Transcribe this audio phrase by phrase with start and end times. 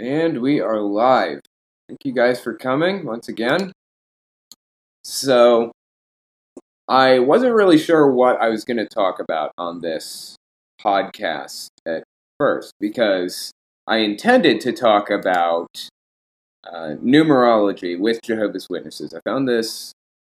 [0.00, 1.40] And we are live.
[1.88, 3.72] Thank you guys for coming once again.
[5.02, 5.72] So,
[6.86, 10.36] I wasn't really sure what I was going to talk about on this
[10.80, 12.04] podcast at
[12.38, 13.50] first because
[13.88, 15.88] I intended to talk about
[16.64, 19.12] uh, numerology with Jehovah's Witnesses.
[19.12, 19.92] I found this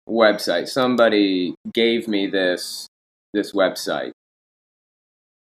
[0.09, 0.69] website.
[0.69, 2.87] Somebody gave me this
[3.35, 4.13] this website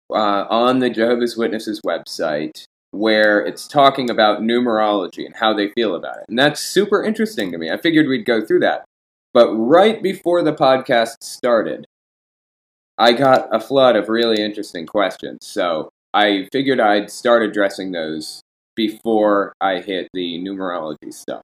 [0.10, 5.96] uh, on the Jehovah's Witnesses website where it's talking about numerology and how they feel
[5.96, 6.26] about it.
[6.28, 7.72] And that's super interesting to me.
[7.72, 8.84] I figured we'd go through that.
[9.34, 11.86] But right before the podcast started,
[12.98, 15.40] I got a flood of really interesting questions.
[15.42, 18.42] So I figured I'd start addressing those
[18.76, 21.42] before I hit the numerology stuff.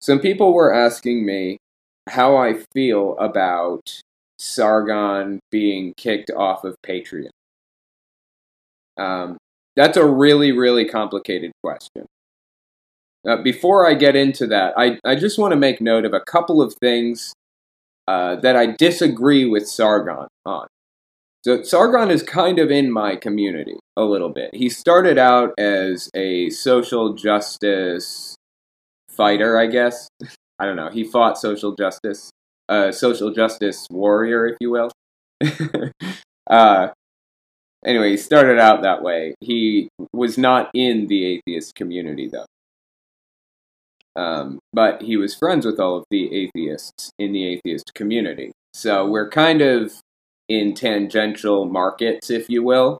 [0.00, 1.58] Some people were asking me
[2.08, 4.00] how I feel about
[4.38, 7.28] Sargon being kicked off of Patreon.
[8.96, 9.36] Um,
[9.80, 12.04] that's a really, really complicated question.
[13.26, 16.20] Uh, before I get into that, I, I just want to make note of a
[16.20, 17.32] couple of things
[18.06, 20.66] uh, that I disagree with Sargon on.
[21.46, 24.54] So, Sargon is kind of in my community a little bit.
[24.54, 28.36] He started out as a social justice
[29.08, 30.08] fighter, I guess.
[30.58, 30.90] I don't know.
[30.90, 32.30] He fought social justice,
[32.68, 34.90] a uh, social justice warrior, if you will.
[36.50, 36.88] uh,
[37.84, 39.34] Anyway, he started out that way.
[39.40, 42.46] He was not in the atheist community, though.
[44.16, 48.52] Um, but he was friends with all of the atheists in the atheist community.
[48.74, 49.94] So we're kind of
[50.48, 52.98] in tangential markets, if you will.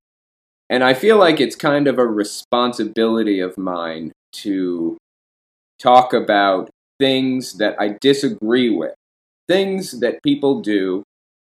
[0.71, 4.97] And I feel like it's kind of a responsibility of mine to
[5.79, 8.95] talk about things that I disagree with,
[9.49, 11.03] things that people do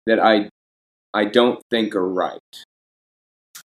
[0.06, 0.48] that I
[1.12, 2.38] I don't think are right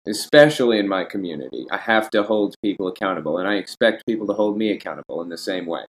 [0.06, 1.66] especially in my community.
[1.70, 5.28] I have to hold people accountable, and I expect people to hold me accountable in
[5.28, 5.84] the same way.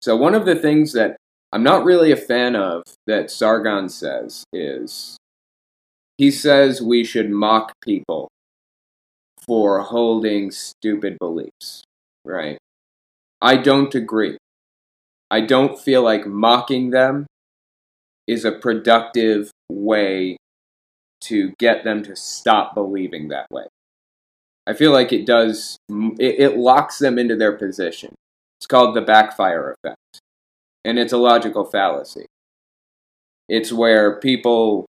[0.00, 1.16] So, one of the things that
[1.52, 5.16] I'm not really a fan of that Sargon says is
[6.18, 8.28] he says we should mock people
[9.46, 11.84] for holding stupid beliefs,
[12.24, 12.58] right?
[13.40, 14.38] I don't agree.
[15.30, 17.26] I don't feel like mocking them
[18.26, 20.36] is a productive way
[21.22, 23.64] to get them to stop believing that way.
[24.66, 28.14] I feel like it does, it, it locks them into their position.
[28.58, 30.20] It's called the backfire effect.
[30.84, 32.26] And it's a logical fallacy.
[33.48, 34.86] It's where people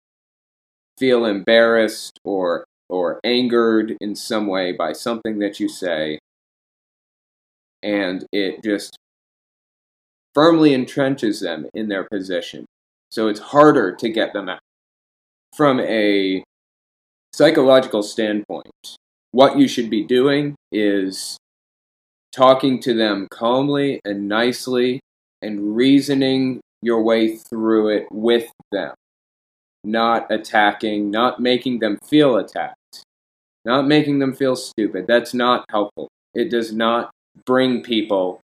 [0.98, 6.18] feel embarrassed or or angered in some way by something that you say
[7.82, 8.96] and it just
[10.34, 12.64] firmly entrenches them in their position
[13.10, 14.60] so it's harder to get them out
[15.56, 16.42] from a
[17.32, 18.96] psychological standpoint,
[19.32, 21.36] what you should be doing is
[22.32, 25.00] talking to them calmly and nicely
[25.42, 28.94] and reasoning your way through it with them,
[29.84, 33.04] not attacking, not making them feel attacked,
[33.64, 35.06] not making them feel stupid.
[35.06, 36.08] That's not helpful.
[36.34, 37.10] It does not
[37.46, 38.40] bring people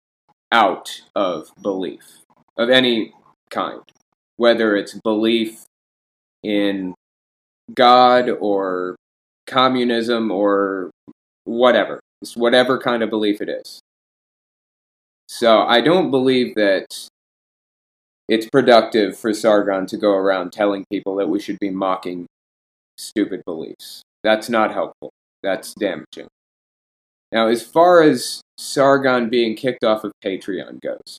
[0.52, 2.20] out of belief
[2.56, 3.12] of any
[3.50, 3.80] kind,
[4.36, 5.64] whether it's belief
[6.42, 6.94] in
[7.74, 8.96] God or
[9.46, 10.90] communism or
[11.44, 12.00] whatever.
[12.22, 13.80] It's whatever kind of belief it is.
[15.28, 17.08] So I don't believe that
[18.28, 22.26] it's productive for Sargon to go around telling people that we should be mocking
[22.96, 24.02] stupid beliefs.
[24.22, 25.10] That's not helpful.
[25.42, 26.28] That's damaging.
[27.32, 31.18] Now, as far as Sargon being kicked off of Patreon goes,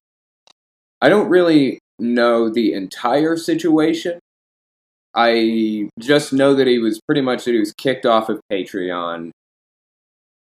[1.01, 4.19] I don't really know the entire situation,
[5.13, 9.31] I just know that he was pretty much that he was kicked off of Patreon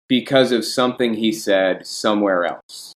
[0.08, 2.92] because of something he said somewhere else.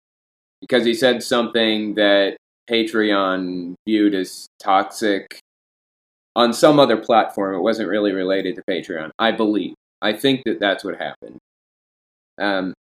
[0.62, 2.38] Because he said something that
[2.70, 5.40] Patreon viewed as toxic
[6.36, 7.56] on some other platform.
[7.56, 9.76] It wasn't really related to Patreon, I believe.
[10.02, 11.38] I think that that's what happened.
[12.40, 12.74] Um,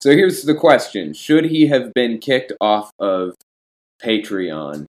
[0.00, 3.34] so here's the question Should he have been kicked off of
[4.02, 4.86] Patreon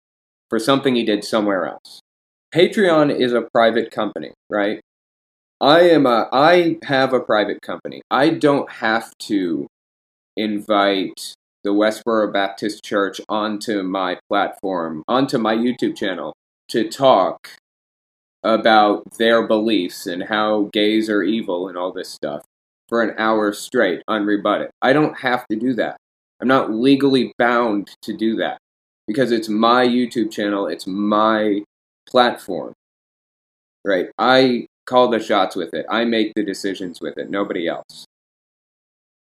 [0.50, 2.02] for something he did somewhere else?
[2.54, 4.80] Patreon is a private company, right?
[5.60, 8.02] I am a I have a private company.
[8.10, 9.68] I don't have to
[10.36, 11.34] invite
[11.64, 16.34] the Westboro Baptist Church onto my platform, onto my YouTube channel
[16.70, 17.50] to talk
[18.44, 22.44] about their beliefs and how gays are evil and all this stuff
[22.88, 24.70] for an hour straight, unrebutted.
[24.82, 25.98] I don't have to do that.
[26.40, 28.60] I'm not legally bound to do that
[29.08, 31.64] because it's my YouTube channel, it's my
[32.10, 32.74] platform,
[33.86, 34.08] right?
[34.18, 35.86] I call the shots with it.
[35.90, 38.06] I make the decisions with it, nobody else.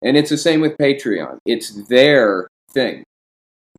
[0.02, 1.38] And it's the same with Patreon.
[1.44, 3.04] It's their thing.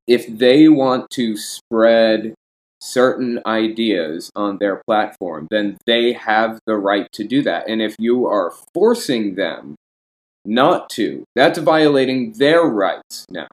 [0.07, 2.35] If they want to spread
[2.81, 7.69] certain ideas on their platform, then they have the right to do that.
[7.69, 9.75] And if you are forcing them
[10.43, 13.47] not to, that's violating their rights now.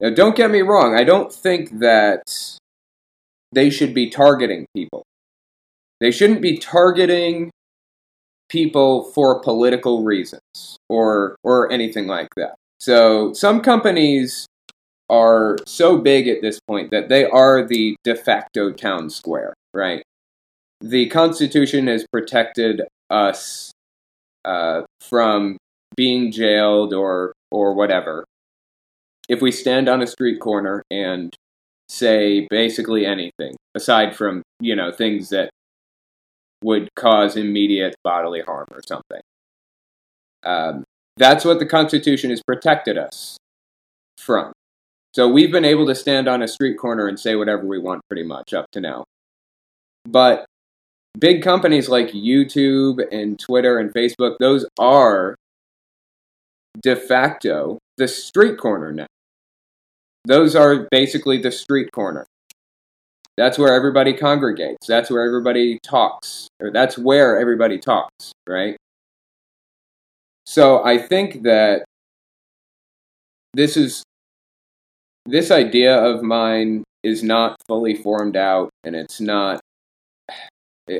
[0.00, 2.58] Now, don't get me wrong, I don't think that
[3.52, 5.04] they should be targeting people.
[6.00, 7.50] They shouldn't be targeting
[8.48, 12.56] people for political reasons or or anything like that.
[12.78, 14.46] So some companies
[15.08, 20.02] are so big at this point that they are the de facto town square, right?
[20.80, 23.72] The Constitution has protected us
[24.44, 25.58] uh, from
[25.96, 28.24] being jailed or or whatever.
[29.28, 31.34] If we stand on a street corner and
[31.90, 35.50] say basically anything, aside from you know things that
[36.62, 39.20] would cause immediate bodily harm or something.
[40.44, 40.84] Um,
[41.16, 43.36] that's what the Constitution has protected us
[44.18, 44.52] from.
[45.14, 48.02] So we've been able to stand on a street corner and say whatever we want
[48.08, 49.04] pretty much up to now.
[50.04, 50.46] But
[51.18, 55.34] big companies like YouTube and Twitter and Facebook, those are
[56.80, 59.06] de facto the street corner now.
[60.24, 62.26] Those are basically the street corner.
[63.36, 64.86] That's where everybody congregates.
[64.86, 66.48] That's where everybody talks.
[66.60, 68.76] Or that's where everybody talks, right?
[70.44, 71.84] So I think that
[73.54, 74.02] this is
[75.26, 79.60] this idea of mine is not fully formed out and it's not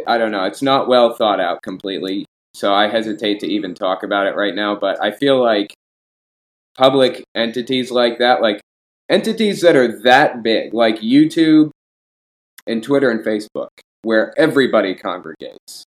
[0.06, 2.24] I don't know, it's not well thought out completely.
[2.54, 5.74] So I hesitate to even talk about it right now, but I feel like
[6.76, 8.59] public entities like that, like
[9.10, 11.70] entities that are that big, like YouTube
[12.66, 13.68] and Twitter and Facebook,
[14.02, 15.84] where everybody congregates,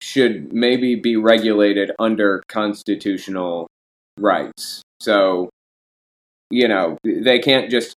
[0.00, 3.66] should maybe be regulated under constitutional
[4.18, 4.82] rights.
[5.00, 5.50] So
[6.50, 7.96] you know, they can't just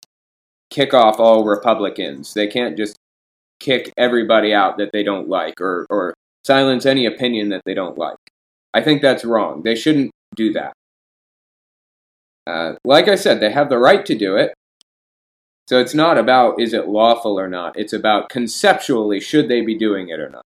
[0.69, 2.33] kick off all Republicans.
[2.33, 2.97] They can't just
[3.59, 6.13] kick everybody out that they don't like or, or
[6.45, 8.17] silence any opinion that they don't like.
[8.73, 9.63] I think that's wrong.
[9.63, 10.73] They shouldn't do that.
[12.47, 14.53] Uh, like I said, they have the right to do it.
[15.67, 17.77] So it's not about is it lawful or not.
[17.77, 20.43] It's about conceptually should they be doing it or not.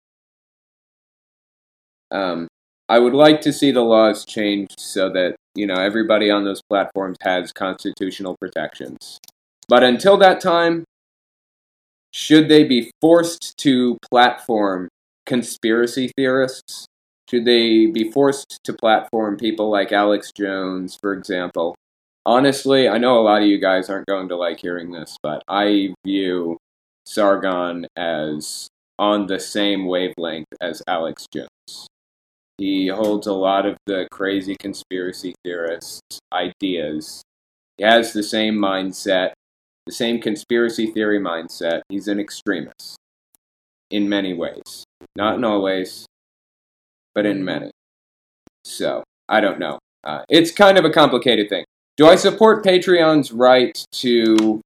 [2.10, 2.46] Um,
[2.88, 6.62] I would like to see the laws changed so that you know everybody on those
[6.70, 9.18] platforms has constitutional protections.
[9.68, 10.84] But until that time,
[12.12, 14.88] should they be forced to platform
[15.26, 16.86] conspiracy theorists?
[17.28, 21.74] Should they be forced to platform people like Alex Jones, for example?
[22.28, 25.42] Honestly, I know a lot of you guys aren't going to like hearing this, but
[25.48, 26.58] I view
[27.06, 31.88] Sargon as on the same wavelength as Alex Jones.
[32.58, 37.22] He holds a lot of the crazy conspiracy theorist ideas.
[37.78, 39.32] He has the same mindset,
[39.86, 41.80] the same conspiracy theory mindset.
[41.88, 42.98] He's an extremist
[43.90, 44.84] in many ways.
[45.16, 46.04] Not in all ways,
[47.14, 47.70] but in many.
[48.66, 49.78] So, I don't know.
[50.04, 51.64] Uh, it's kind of a complicated thing.
[51.98, 54.60] Do I support Patreon's right to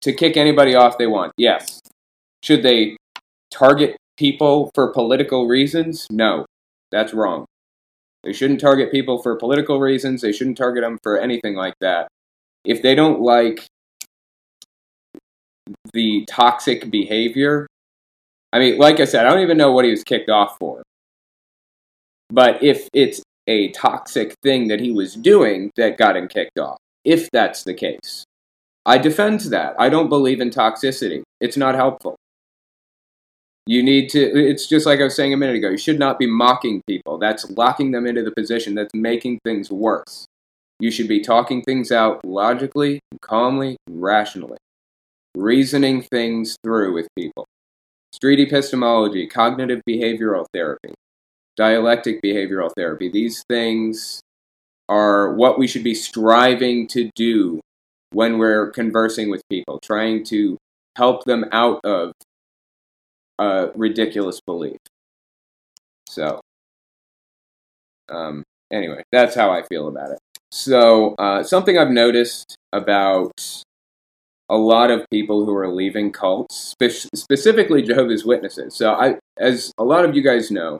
[0.00, 1.32] to kick anybody off they want?
[1.36, 1.80] Yes.
[2.42, 2.96] Should they
[3.50, 6.06] target people for political reasons?
[6.10, 6.46] No.
[6.90, 7.44] That's wrong.
[8.24, 10.22] They shouldn't target people for political reasons.
[10.22, 12.08] They shouldn't target them for anything like that.
[12.64, 13.66] If they don't like
[15.92, 17.66] the toxic behavior,
[18.52, 20.82] I mean, like I said, I don't even know what he was kicked off for.
[22.30, 26.78] But if it's a toxic thing that he was doing that got him kicked off,
[27.04, 28.24] if that's the case,
[28.86, 29.74] I defend that.
[29.76, 31.22] I don't believe in toxicity.
[31.40, 32.14] It's not helpful.
[33.66, 36.18] You need to, it's just like I was saying a minute ago, you should not
[36.18, 37.18] be mocking people.
[37.18, 40.26] That's locking them into the position that's making things worse.
[40.78, 44.58] You should be talking things out logically, calmly, rationally,
[45.36, 47.46] reasoning things through with people.
[48.12, 50.94] Street epistemology, cognitive behavioral therapy,
[51.60, 54.22] dialectic behavioral therapy, these things
[54.88, 57.60] are what we should be striving to do
[58.12, 60.56] when we're conversing with people, trying to
[60.96, 62.12] help them out of
[63.38, 64.78] a ridiculous belief.
[66.08, 66.40] So,
[68.08, 70.18] um, anyway, that's how I feel about it.
[70.50, 73.62] So, uh, something I've noticed about
[74.48, 78.74] a lot of people who are leaving cults, spe- specifically Jehovah's Witnesses.
[78.74, 80.78] So, I, as a lot of you guys know,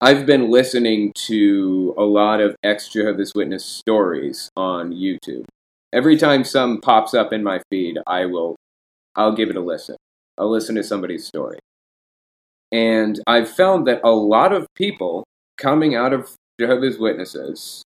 [0.00, 5.44] I've been listening to a lot of ex Jehovah's Witness stories on YouTube.
[5.92, 8.54] Every time some pops up in my feed, I will,
[9.16, 9.96] I'll give it a listen.
[10.38, 11.58] I'll listen to somebody's story.
[12.70, 15.24] And I've found that a lot of people
[15.56, 17.82] coming out of Jehovah's Witnesses,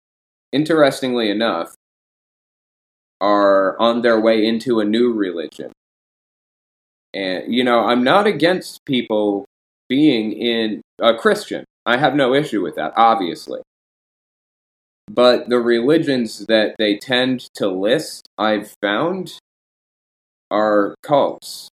[0.51, 1.75] interestingly enough,
[3.21, 5.73] are on their way into a new religion.
[7.13, 9.45] And, you know, I'm not against people
[9.91, 11.65] being in a Christian.
[11.89, 13.61] I have no issue with that, obviously.
[15.11, 19.39] But the religions that they tend to list, I've found,
[20.51, 21.71] are cults.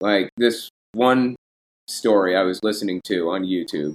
[0.00, 1.34] Like this one
[1.88, 3.94] story I was listening to on YouTube.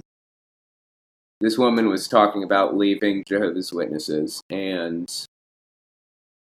[1.40, 5.10] This woman was talking about leaving Jehovah's Witnesses and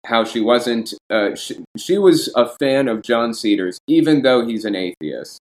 [0.05, 4.63] how she wasn't, uh, she, she was a fan of John Cedars, even though he's
[4.63, 5.39] an atheist.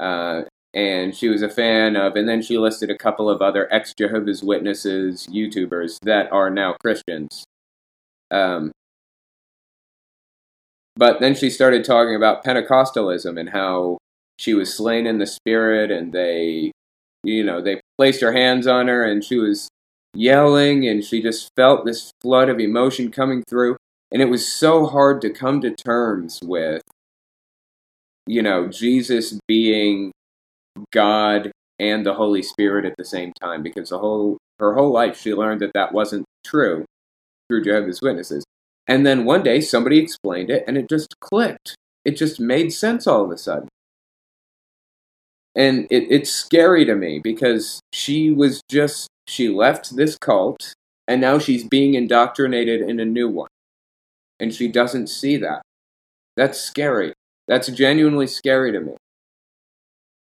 [0.00, 0.44] Uh,
[0.74, 3.94] and she was a fan of, and then she listed a couple of other ex
[3.94, 7.44] Jehovah's Witnesses YouTubers that are now Christians.
[8.30, 8.72] Um,
[10.96, 13.98] but then she started talking about Pentecostalism and how
[14.38, 16.72] she was slain in the spirit, and they,
[17.24, 19.68] you know, they placed their hands on her, and she was
[20.14, 23.76] yelling, and she just felt this flood of emotion coming through.
[24.10, 26.82] And it was so hard to come to terms with,
[28.26, 30.12] you know, Jesus being
[30.92, 35.20] God and the Holy Spirit at the same time because the whole her whole life
[35.20, 36.84] she learned that that wasn't true
[37.48, 38.44] through Jehovah's Witnesses.
[38.86, 41.76] And then one day somebody explained it and it just clicked.
[42.04, 43.68] It just made sense all of a sudden.
[45.54, 50.74] And it, it's scary to me because she was just, she left this cult
[51.06, 53.48] and now she's being indoctrinated in a new one.
[54.40, 55.62] And she doesn't see that.
[56.36, 57.12] That's scary.
[57.48, 58.92] That's genuinely scary to me.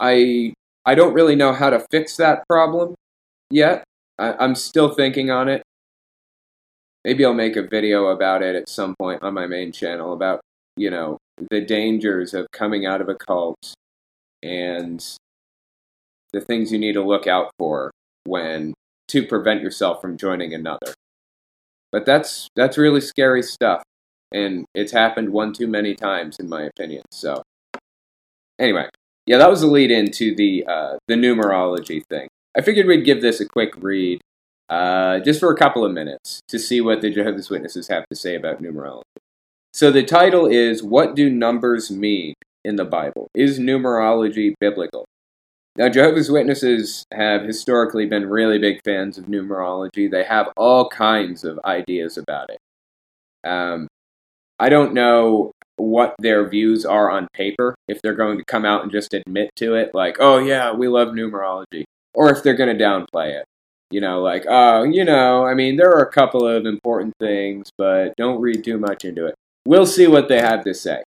[0.02, 0.54] I
[0.86, 2.96] I don't really know how to fix that problem
[3.52, 3.84] yet.
[4.18, 5.62] I, I'm still thinking on it.
[7.06, 10.42] Maybe I'll make a video about it at some point on my main channel about,
[10.76, 11.18] you know,
[11.50, 13.74] the dangers of coming out of a cult
[14.44, 15.04] and
[16.34, 17.92] the things you need to look out for
[18.26, 18.74] when
[19.10, 20.94] to prevent yourself from joining another.
[21.92, 23.84] But that's that's really scary stuff
[24.32, 27.04] and it's happened one too many times in my opinion.
[27.12, 27.44] So
[28.60, 28.88] anyway,
[29.26, 32.28] yeah, that was the lead into the uh, the numerology thing.
[32.58, 34.22] I figured we'd give this a quick read,
[34.70, 38.16] uh, just for a couple of minutes, to see what the Jehovah's Witnesses have to
[38.16, 39.04] say about numerology.
[39.74, 42.34] So the title is "What Do Numbers Mean
[42.66, 43.28] in the Bible?
[43.36, 45.06] Is numerology biblical?"
[45.78, 50.12] Now, Jehovah's Witnesses have historically been really big fans of numerology.
[50.12, 52.60] They have all kinds of ideas about it.
[53.48, 53.88] Um,
[54.60, 55.51] I don't know
[55.82, 59.50] what their views are on paper, if they're going to come out and just admit
[59.56, 61.84] to it, like, oh yeah, we love numerology,
[62.14, 63.46] or if they're going to downplay it.
[63.90, 67.70] You know, like, oh, you know, I mean, there are a couple of important things,
[67.78, 69.36] but don't read too much into it.
[69.66, 71.04] We'll see what they have to say.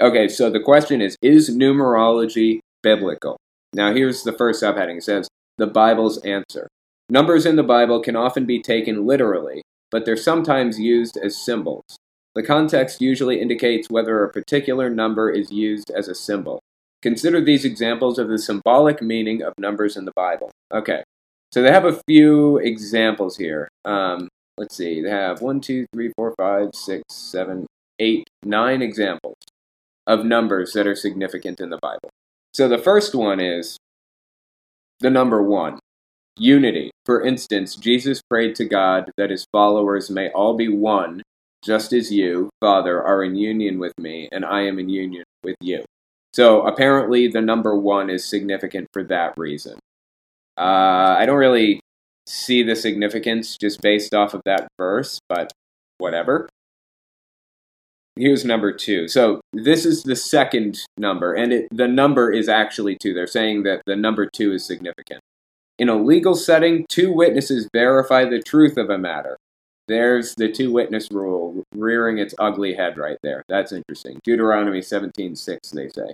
[0.00, 3.38] Okay, so the question is Is numerology biblical?
[3.72, 6.68] Now, here's the first subheading it says, The Bible's answer.
[7.10, 11.96] Numbers in the Bible can often be taken literally, but they're sometimes used as symbols.
[12.38, 16.60] The context usually indicates whether a particular number is used as a symbol.
[17.02, 20.52] Consider these examples of the symbolic meaning of numbers in the Bible.
[20.72, 21.02] Okay,
[21.50, 23.68] so they have a few examples here.
[23.84, 27.66] Um, let's see, they have one, two, three, four, five, six, seven,
[27.98, 29.34] eight, nine examples
[30.06, 32.08] of numbers that are significant in the Bible.
[32.54, 33.78] So the first one is
[35.00, 35.80] the number one
[36.36, 36.92] unity.
[37.04, 41.22] For instance, Jesus prayed to God that his followers may all be one
[41.64, 45.56] just as you, Father, are in union with me, and I am in union with
[45.60, 45.84] you.
[46.32, 49.78] So apparently, the number one is significant for that reason.
[50.56, 51.80] Uh, I don't really
[52.26, 55.50] see the significance just based off of that verse, but
[55.98, 56.48] whatever.
[58.16, 59.06] Here's number two.
[59.06, 63.14] So this is the second number, and it, the number is actually two.
[63.14, 65.20] They're saying that the number two is significant.
[65.78, 69.36] In a legal setting, two witnesses verify the truth of a matter.
[69.88, 73.42] There's the two witness rule rearing its ugly head right there.
[73.48, 74.20] That's interesting.
[74.22, 76.12] Deuteronomy 17:6 they say.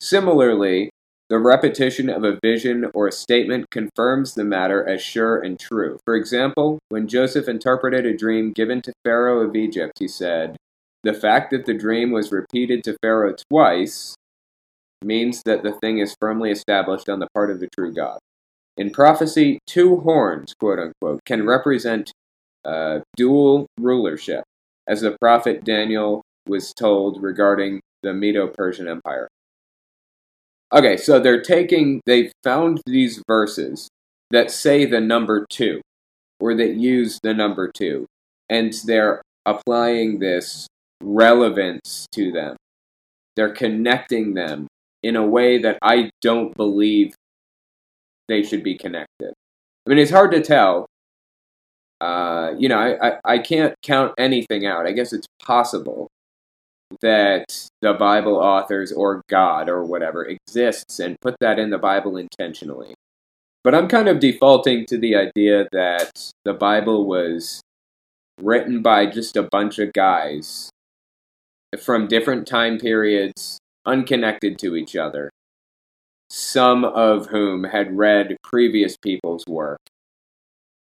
[0.00, 0.90] Similarly,
[1.28, 5.98] the repetition of a vision or a statement confirms the matter as sure and true.
[6.04, 10.56] For example, when Joseph interpreted a dream given to Pharaoh of Egypt, he said,
[11.02, 14.14] "The fact that the dream was repeated to Pharaoh twice
[15.02, 18.18] means that the thing is firmly established on the part of the true God."
[18.76, 22.12] In prophecy, two horns, quote unquote, can represent
[22.66, 24.44] uh, dual rulership,
[24.88, 29.28] as the prophet Daniel was told regarding the Medo Persian Empire.
[30.72, 33.88] Okay, so they're taking, they found these verses
[34.30, 35.80] that say the number two,
[36.40, 38.06] or that use the number two,
[38.50, 40.66] and they're applying this
[41.02, 42.56] relevance to them.
[43.36, 44.66] They're connecting them
[45.02, 47.14] in a way that I don't believe
[48.28, 49.32] they should be connected.
[49.86, 50.86] I mean, it's hard to tell.
[52.00, 54.86] Uh, you know, I, I, I can't count anything out.
[54.86, 56.08] I guess it's possible
[57.00, 62.16] that the Bible authors or God or whatever exists and put that in the Bible
[62.16, 62.94] intentionally.
[63.64, 67.60] But I'm kind of defaulting to the idea that the Bible was
[68.40, 70.70] written by just a bunch of guys
[71.82, 75.30] from different time periods, unconnected to each other,
[76.30, 79.80] some of whom had read previous people's work.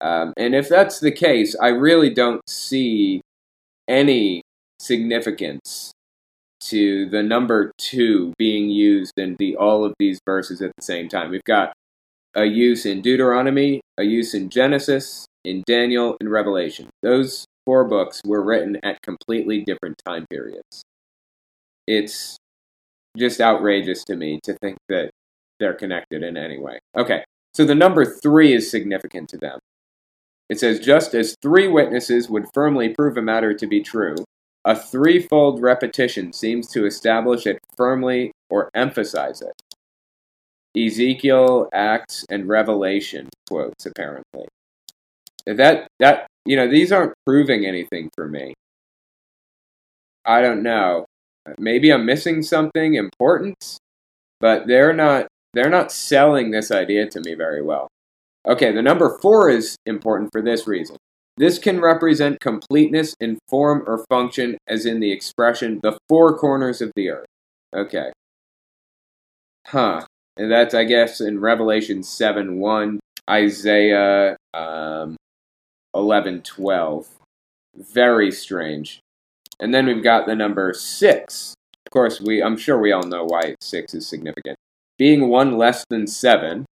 [0.04, 3.22] Um, and if that's the case, I really don't see
[3.88, 4.44] any
[4.80, 5.94] significance
[6.60, 11.08] to the number two being used in the all of these verses at the same
[11.08, 11.32] time.
[11.32, 11.74] We've got
[12.36, 16.90] a use in Deuteronomy, a use in Genesis, in Daniel, and Revelation.
[17.02, 20.84] Those four books were written at completely different time periods.
[21.88, 22.38] It's
[23.18, 25.12] just outrageous to me to think that
[25.60, 26.80] they're connected in any way.
[26.98, 29.60] Okay, so the number three is significant to them.
[30.50, 34.16] It says, just as three witnesses would firmly prove a matter to be true,
[34.66, 39.54] a threefold repetition seems to establish it firmly or emphasize it.
[40.76, 44.48] Ezekiel, Acts, and Revelation quotes apparently.
[45.46, 48.54] That that you know these aren't proving anything for me.
[50.26, 51.06] I don't know.
[51.58, 53.78] Maybe I'm missing something important,
[54.40, 57.90] but they're not they're not selling this idea to me very well.
[58.48, 60.98] Okay, the number 4 is important for this reason.
[61.38, 66.80] This can represent completeness in form or function, as in the expression, the four corners
[66.80, 67.26] of the earth.
[67.76, 68.12] Okay.
[69.68, 70.06] Huh.
[70.38, 75.16] And that's, I guess, in Revelation 7 1, Isaiah um,
[75.96, 77.08] 11 12.
[77.76, 79.00] Very strange.
[79.60, 81.56] And then we've got the number 6.
[81.86, 84.58] Of course, we I'm sure we all know why 6 is significant.
[85.00, 86.66] Being one less than 7,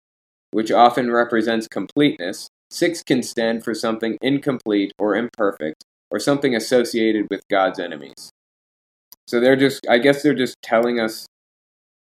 [0.52, 7.28] which often represents completeness, Six can stand for something incomplete or imperfect, or something associated
[7.30, 8.32] with God's enemies.
[9.28, 11.26] So they're just, I guess they're just telling us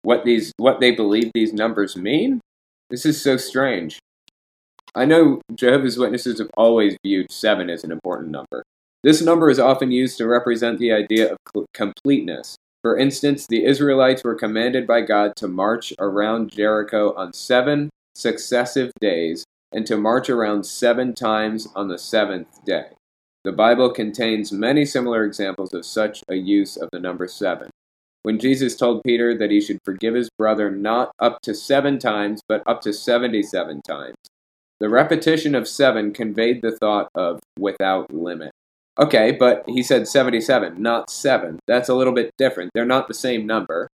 [0.04, 2.40] what these, what they believe these numbers mean.
[2.92, 3.98] This is so strange.
[4.94, 8.64] I know Jehovah's Witnesses have always viewed seven as an important number.
[9.04, 12.58] This number is often used to represent the idea of completeness.
[12.84, 18.92] For instance, the Israelites were commanded by God to march around Jericho on seven successive
[19.00, 22.88] days and to march around seven times on the seventh day.
[23.44, 27.70] The Bible contains many similar examples of such a use of the number seven.
[28.24, 32.42] When Jesus told Peter that he should forgive his brother not up to seven times,
[32.48, 34.18] but up to seventy seven times,
[34.80, 38.52] the repetition of seven conveyed the thought of without limit.
[39.00, 41.60] Okay, but he said 77, not 7.
[41.68, 42.72] That's a little bit different.
[42.74, 43.88] They're not the same number.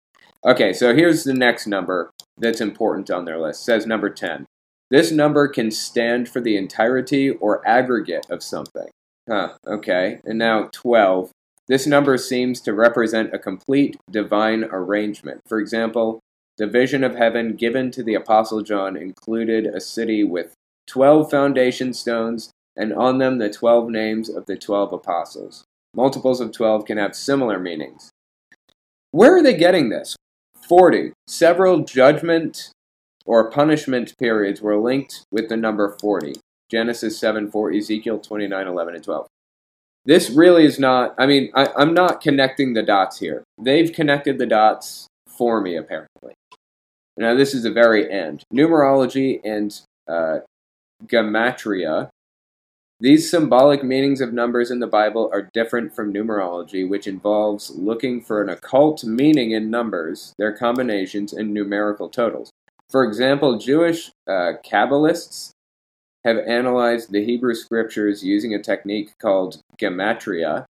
[0.47, 3.63] Okay, so here's the next number that's important on their list.
[3.63, 4.45] It says number 10.
[4.91, 8.89] This number can stand for the entirety or aggregate of something.
[9.29, 10.21] Huh, okay.
[10.25, 11.31] And now 12.
[11.67, 15.41] This number seems to represent a complete divine arrangement.
[15.49, 16.21] For example,
[16.59, 20.53] the vision of heaven given to the Apostle John included a city with
[20.87, 25.65] 12 foundation stones, and on them the 12 names of the 12 apostles.
[25.95, 28.11] Multiples of 12 can have similar meanings.
[29.11, 30.17] Where are they getting this?
[30.68, 31.12] 40.
[31.27, 32.70] Several judgment
[33.27, 36.35] or punishment periods were linked with the number 40.
[36.70, 39.27] Genesis 7 4, Ezekiel 29 11 and 12.
[40.07, 43.42] This really is not, I mean, I, I'm not connecting the dots here.
[43.61, 46.35] They've connected the dots for me, apparently.
[47.16, 48.42] Now, this is the very end.
[48.53, 50.38] Numerology and uh,
[51.07, 52.09] gematria.
[53.05, 58.23] These symbolic meanings of numbers in the Bible are different from numerology, which involves looking
[58.23, 62.49] for an occult meaning in numbers, their combinations, and numerical totals.
[62.88, 65.51] For example, Jewish uh, Kabbalists
[66.25, 70.64] have analyzed the Hebrew scriptures using a technique called gematria.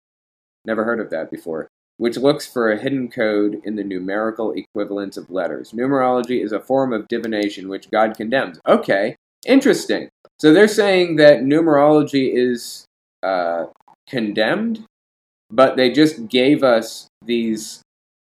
[0.64, 1.68] Never heard of that before.
[1.98, 5.72] Which looks for a hidden code in the numerical equivalents of letters.
[5.72, 8.58] Numerology is a form of divination which God condemns.
[8.66, 10.08] Okay, interesting.
[10.38, 12.84] So they're saying that numerology is
[13.22, 13.66] uh,
[14.08, 14.84] condemned,
[15.50, 17.82] but they just gave us these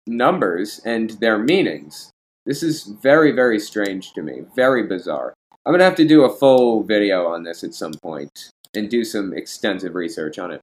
[0.07, 2.11] numbers and their meanings.
[2.45, 4.43] This is very, very strange to me.
[4.55, 5.33] Very bizarre.
[5.65, 8.89] I'm going to have to do a full video on this at some point and
[8.89, 10.61] do some extensive research on it.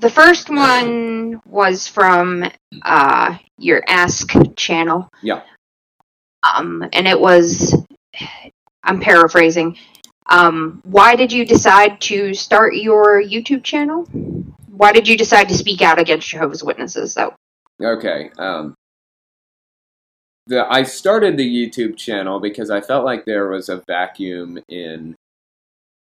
[0.00, 2.44] The first one was from
[2.82, 5.08] uh, your Ask channel.
[5.22, 5.40] Yeah.
[6.42, 7.74] Um, and it was,
[8.84, 9.76] I'm paraphrasing.
[10.26, 14.04] Um, why did you decide to start your YouTube channel?
[14.68, 17.14] Why did you decide to speak out against Jehovah's Witnesses?
[17.14, 17.34] Though.
[17.82, 18.30] Okay.
[18.38, 18.74] Um,
[20.46, 25.14] the I started the YouTube channel because I felt like there was a vacuum in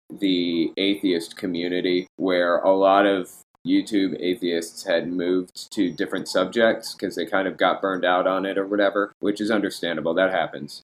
[0.10, 3.32] the atheist community where a lot of
[3.65, 8.45] YouTube atheists had moved to different subjects because they kind of got burned out on
[8.45, 10.13] it or whatever, which is understandable.
[10.13, 10.84] That happens.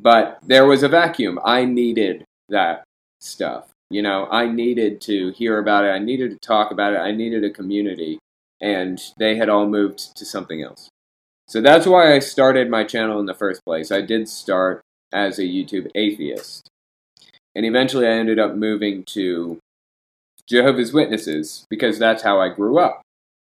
[0.00, 1.38] But there was a vacuum.
[1.44, 2.84] I needed that
[3.20, 3.68] stuff.
[3.90, 5.88] You know, I needed to hear about it.
[5.88, 6.98] I needed to talk about it.
[6.98, 8.18] I needed a community.
[8.60, 10.88] And they had all moved to something else.
[11.46, 13.90] So that's why I started my channel in the first place.
[13.90, 14.82] I did start
[15.12, 16.68] as a YouTube atheist.
[17.54, 19.58] And eventually I ended up moving to
[20.46, 23.00] Jehovah's Witnesses because that's how I grew up.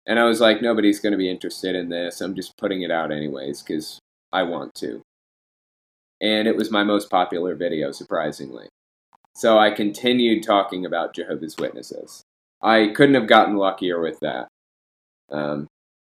[0.06, 2.20] And I was like, nobody's going to be interested in this.
[2.20, 3.98] I'm just putting it out anyways because
[4.32, 5.02] I want to.
[6.20, 8.68] And it was my most popular video, surprisingly.
[9.34, 12.22] So I continued talking about Jehovah's Witnesses.
[12.62, 14.48] I couldn't have gotten luckier with that.
[15.30, 15.66] Um,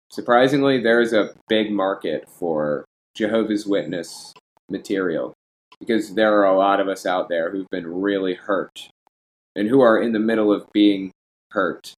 [0.09, 2.85] surprisingly, there is a big market for
[3.15, 4.33] Jehovah's Witness
[4.69, 5.33] material
[5.79, 8.89] because there are a lot of us out there who've been really hurt
[9.55, 11.11] and who are in the middle of being
[11.51, 11.93] hurt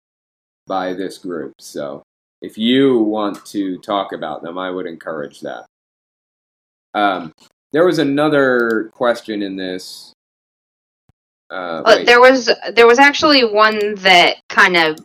[0.67, 1.53] by this group.
[1.59, 2.03] So
[2.41, 5.65] if you want to talk about them, I would encourage that.
[6.93, 7.31] Um,
[7.73, 10.13] there was another question in this.
[11.51, 14.97] Uh, uh, there was there was actually one that kind of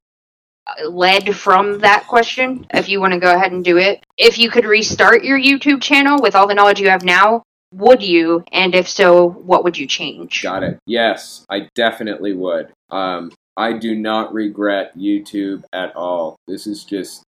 [0.87, 2.67] led from that question.
[2.73, 5.83] If you want to go ahead and do it, if you could restart your YouTube
[5.83, 8.45] channel with all the knowledge you have now, would you?
[8.53, 10.43] And if so, what would you change?
[10.43, 10.79] Got it.
[10.87, 12.73] Yes, I definitely would.
[12.91, 16.37] Um, I do not regret YouTube at all.
[16.47, 17.23] This has just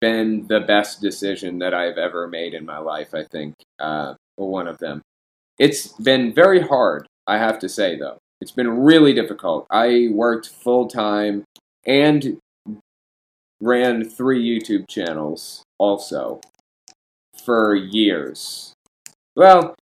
[0.00, 4.48] been the best decision that I've ever made in my life, I think, uh, or
[4.48, 5.02] one of them.
[5.58, 8.18] It's been very hard, I have to say, though.
[8.40, 9.66] It's been really difficult.
[9.70, 11.44] I worked full time
[11.84, 12.38] and
[13.60, 16.40] ran three YouTube channels also
[17.44, 18.72] for years.
[19.34, 19.74] Well,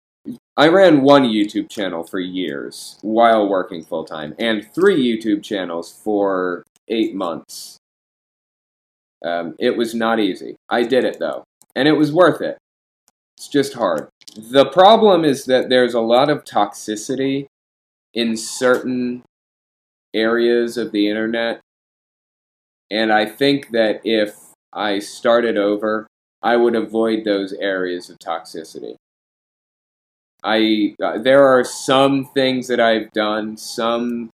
[0.56, 6.00] I ran one YouTube channel for years while working full time, and three YouTube channels
[6.04, 7.78] for eight months.
[9.24, 10.54] Um, it was not easy.
[10.68, 12.56] I did it though, and it was worth it.
[13.36, 14.08] It's just hard.
[14.36, 17.46] The problem is that there's a lot of toxicity
[18.14, 19.22] in certain
[20.12, 21.60] areas of the internet,
[22.90, 24.34] and I think that if
[24.72, 26.06] I started over,
[26.42, 28.96] I would avoid those areas of toxicity.
[30.42, 34.30] I uh, there are some things that I've done, some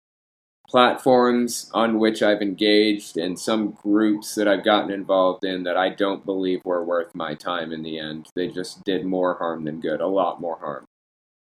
[0.69, 5.89] platforms on which I've engaged, and some groups that I've gotten involved in that I
[5.89, 8.27] don't believe were worth my time in the end.
[8.35, 10.85] They just did more harm than good, a lot more harm.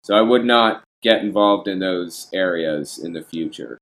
[0.03, 3.77] So I would not get involved in those areas in the future.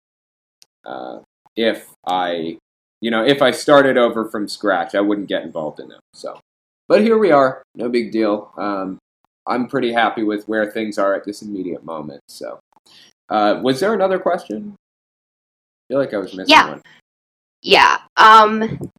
[0.86, 1.20] Uh,
[1.56, 2.58] if I,
[3.02, 6.02] you know, if I started over from scratch, I wouldn't get involved in them.
[6.14, 6.40] So,
[6.88, 8.54] but here we are, no big deal.
[8.58, 9.00] Um,
[9.48, 12.22] I'm pretty happy with where things are at this immediate moment.
[12.30, 12.60] So,
[13.30, 14.76] uh, was there another question?
[15.86, 16.70] I feel like I was missing yeah.
[16.70, 16.82] one.
[17.62, 17.98] Yeah.
[18.18, 18.92] Um,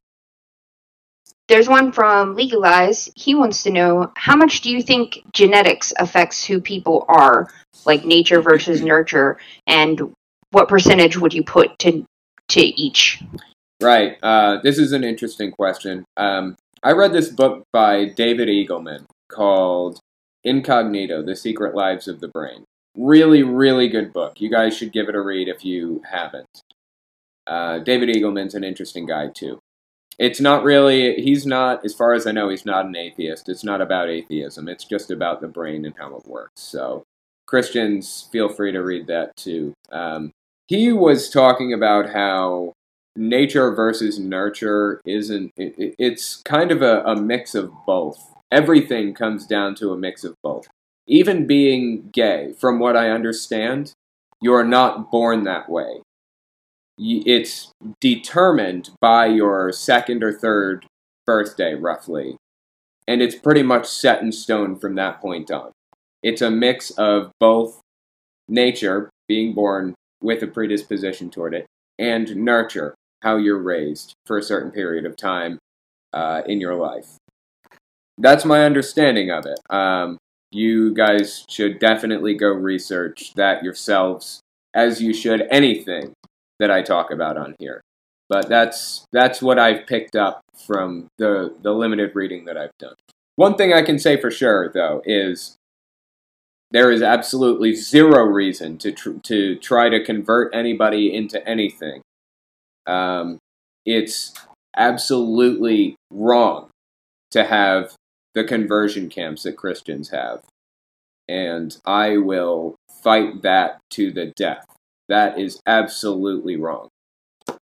[1.47, 3.09] there's one from Legalize.
[3.15, 7.49] He wants to know how much do you think genetics affects who people are,
[7.85, 10.13] like nature versus nurture, and
[10.51, 12.05] what percentage would you put to
[12.49, 13.21] to each?
[13.81, 14.17] Right.
[14.23, 16.05] Uh, this is an interesting question.
[16.15, 19.99] Um, I read this book by David Eagleman called
[20.43, 22.63] Incognito: The Secret Lives of the Brain.
[22.95, 24.41] Really, really good book.
[24.41, 26.47] You guys should give it a read if you haven't.
[27.47, 29.59] Uh, David Eagleman's an interesting guy too.
[30.19, 31.15] It's not really.
[31.21, 33.49] He's not, as far as I know, he's not an atheist.
[33.49, 34.67] It's not about atheism.
[34.67, 36.61] It's just about the brain and how it works.
[36.61, 37.03] So
[37.45, 39.73] Christians, feel free to read that too.
[39.91, 40.31] Um,
[40.67, 42.73] he was talking about how
[43.15, 45.51] nature versus nurture isn't.
[45.55, 50.23] It, it's kind of a, a mix of both everything comes down to a mix
[50.23, 50.67] of both.
[51.07, 53.93] Even being gay, from what I understand,
[54.41, 56.01] you are not born that way.
[56.97, 60.85] It's determined by your second or third
[61.25, 62.37] birthday, roughly.
[63.07, 65.71] And it's pretty much set in stone from that point on.
[66.23, 67.79] It's a mix of both
[68.49, 71.67] nature, being born with a predisposition toward it,
[71.99, 75.59] and nurture, how you're raised for a certain period of time
[76.13, 77.17] uh, in your life
[78.17, 79.59] that's my understanding of it.
[79.69, 80.17] Um,
[80.51, 84.41] you guys should definitely go research that yourselves,
[84.73, 86.13] as you should anything
[86.59, 87.81] that I talk about on here.
[88.29, 92.95] But that's that's what I've picked up from the the limited reading that I've done.
[93.35, 95.55] One thing I can say for sure, though, is
[96.71, 102.01] there is absolutely zero reason to tr- to try to convert anybody into anything.
[102.85, 103.37] Um,
[103.85, 104.33] it's
[104.75, 106.69] absolutely wrong
[107.31, 107.95] to have
[108.33, 110.41] the conversion camps that Christians have.
[111.27, 114.65] And I will fight that to the death.
[115.09, 116.89] That is absolutely wrong.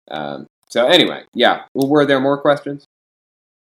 [0.10, 1.64] Um, so anyway, yeah.
[1.74, 2.86] Well, were there more questions?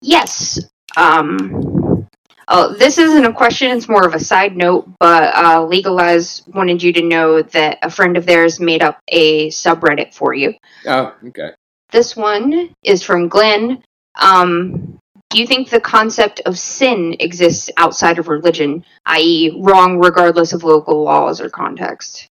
[0.01, 0.59] Yes.
[0.97, 2.09] Um.
[2.49, 3.71] Oh, this isn't a question.
[3.71, 4.89] It's more of a side note.
[4.99, 9.49] But uh, Legalize wanted you to know that a friend of theirs made up a
[9.49, 10.55] subreddit for you.
[10.87, 11.53] Oh, okay.
[11.93, 13.83] This one is from Glenn.
[14.21, 14.99] Um,
[15.31, 20.65] do you think the concept of sin exists outside of religion, i.e., wrong regardless of
[20.65, 22.29] local laws or context?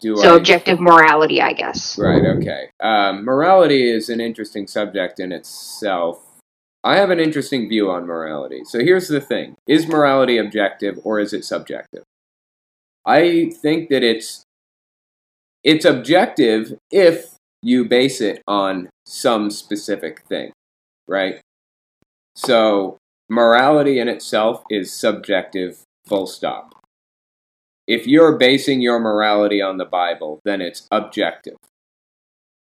[0.00, 1.98] Do So I- objective morality, I guess.
[1.98, 2.68] Right, okay.
[2.82, 6.22] Um, morality is an interesting subject in itself.
[6.84, 8.62] I have an interesting view on morality.
[8.64, 12.04] So here's the thing Is morality objective or is it subjective?
[13.04, 14.42] I think that it's
[15.64, 20.52] it's objective if you base it on some specific thing,
[21.08, 21.40] right?
[22.36, 26.75] So morality in itself is subjective, full stop.
[27.86, 31.56] If you're basing your morality on the Bible, then it's objective.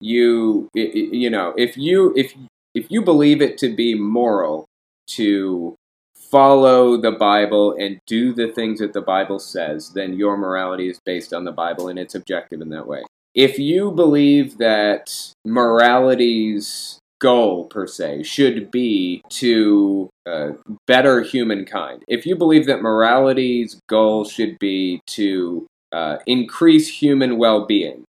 [0.00, 2.34] You you know, if you if
[2.74, 4.66] if you believe it to be moral
[5.06, 5.76] to
[6.14, 11.00] follow the Bible and do the things that the Bible says, then your morality is
[11.04, 13.02] based on the Bible and it's objective in that way.
[13.34, 20.50] If you believe that morality's goal, per se, should be to uh,
[20.86, 27.66] better humankind, if you believe that morality's goal should be to uh, increase human well
[27.66, 28.04] being,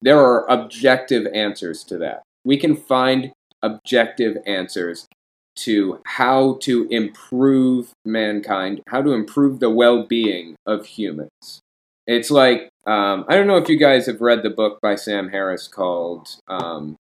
[0.00, 2.22] there are objective answers to that.
[2.44, 5.06] We can find objective answers
[5.54, 11.60] to how to improve mankind, how to improve the well being of humans.
[12.06, 15.28] It's like, um, I don't know if you guys have read the book by Sam
[15.28, 16.96] Harris called, um,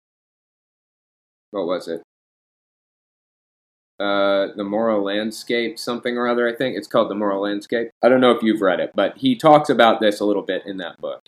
[1.51, 2.01] what was it?
[3.99, 6.77] Uh, the Moral Landscape, something or other, I think.
[6.77, 7.89] It's called The Moral Landscape.
[8.01, 10.65] I don't know if you've read it, but he talks about this a little bit
[10.65, 11.23] in that book.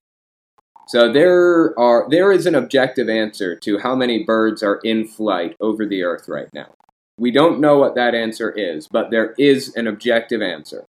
[0.88, 5.56] So there are there is an objective answer to how many birds are in flight
[5.60, 6.74] over the earth right now.
[7.18, 10.86] We don't know what that answer is, but there is an objective answer.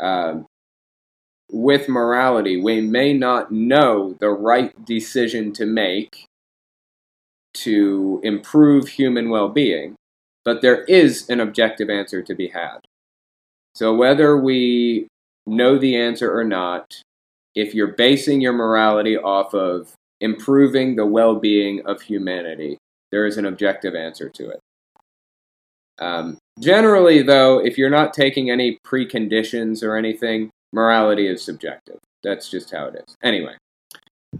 [0.00, 0.46] Um,
[1.50, 6.26] with morality, we may not know the right decision to make
[7.54, 9.94] to improve human well being,
[10.44, 12.78] but there is an objective answer to be had.
[13.74, 15.08] So whether we
[15.46, 17.00] know the answer or not,
[17.54, 22.78] if you're basing your morality off of improving the well being of humanity,
[23.10, 24.60] there is an objective answer to it.
[26.00, 31.98] Um, generally, though, if you're not taking any preconditions or anything, morality is subjective.
[32.22, 33.14] That's just how it is.
[33.22, 33.54] Anyway,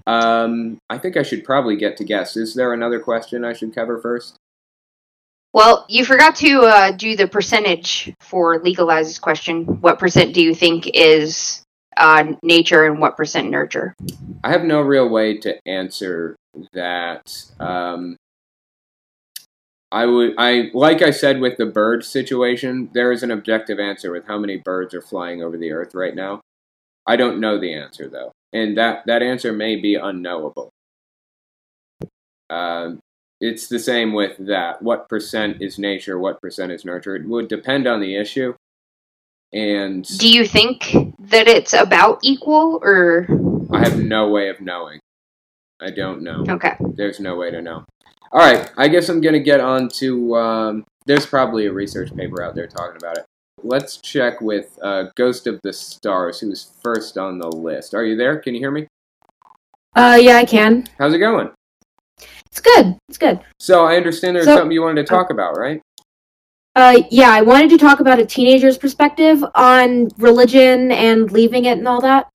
[0.07, 2.37] um, I think I should probably get to guess.
[2.37, 4.37] Is there another question I should cover first?
[5.53, 9.65] Well, you forgot to uh, do the percentage for Legalize's question.
[9.81, 11.63] What percent do you think is
[11.97, 13.95] uh, nature and what percent nurture?
[14.43, 16.35] I have no real way to answer
[16.73, 17.53] that.
[17.61, 18.17] Um,
[19.93, 24.11] I would, I like I said with the bird situation, there is an objective answer
[24.11, 26.41] with how many birds are flying over the earth right now.
[27.07, 30.71] I don't know the answer though, and that that answer may be unknowable.
[32.51, 33.01] Um,
[33.41, 34.81] it's the same with that.
[34.83, 36.19] What percent is nature?
[36.19, 37.17] What percent is nurture?
[37.17, 38.55] It would depend on the issue.
[39.53, 43.29] And Do you think that it's about equal or
[43.73, 45.01] I have no way of knowing.
[45.81, 46.45] I don't know.
[46.49, 46.77] okay?
[46.97, 47.85] There's no way to know.
[48.33, 50.37] All right, I guess I'm gonna get on to.
[50.37, 53.25] Um, there's probably a research paper out there talking about it.
[53.65, 57.95] Let's check with uh, Ghost of the Stars, who's first on the list.
[57.95, 58.39] Are you there?
[58.39, 58.87] Can you hear me?
[59.97, 60.87] Uh, yeah, I can.
[60.99, 61.51] How's it going?
[62.47, 62.99] It's good.
[63.09, 63.41] It's good.
[63.59, 65.81] So I understand there's So- something you wanted to talk about, right?
[66.77, 71.79] Uh, yeah, I wanted to talk about a teenager's perspective on religion and leaving it
[71.79, 72.27] and all that.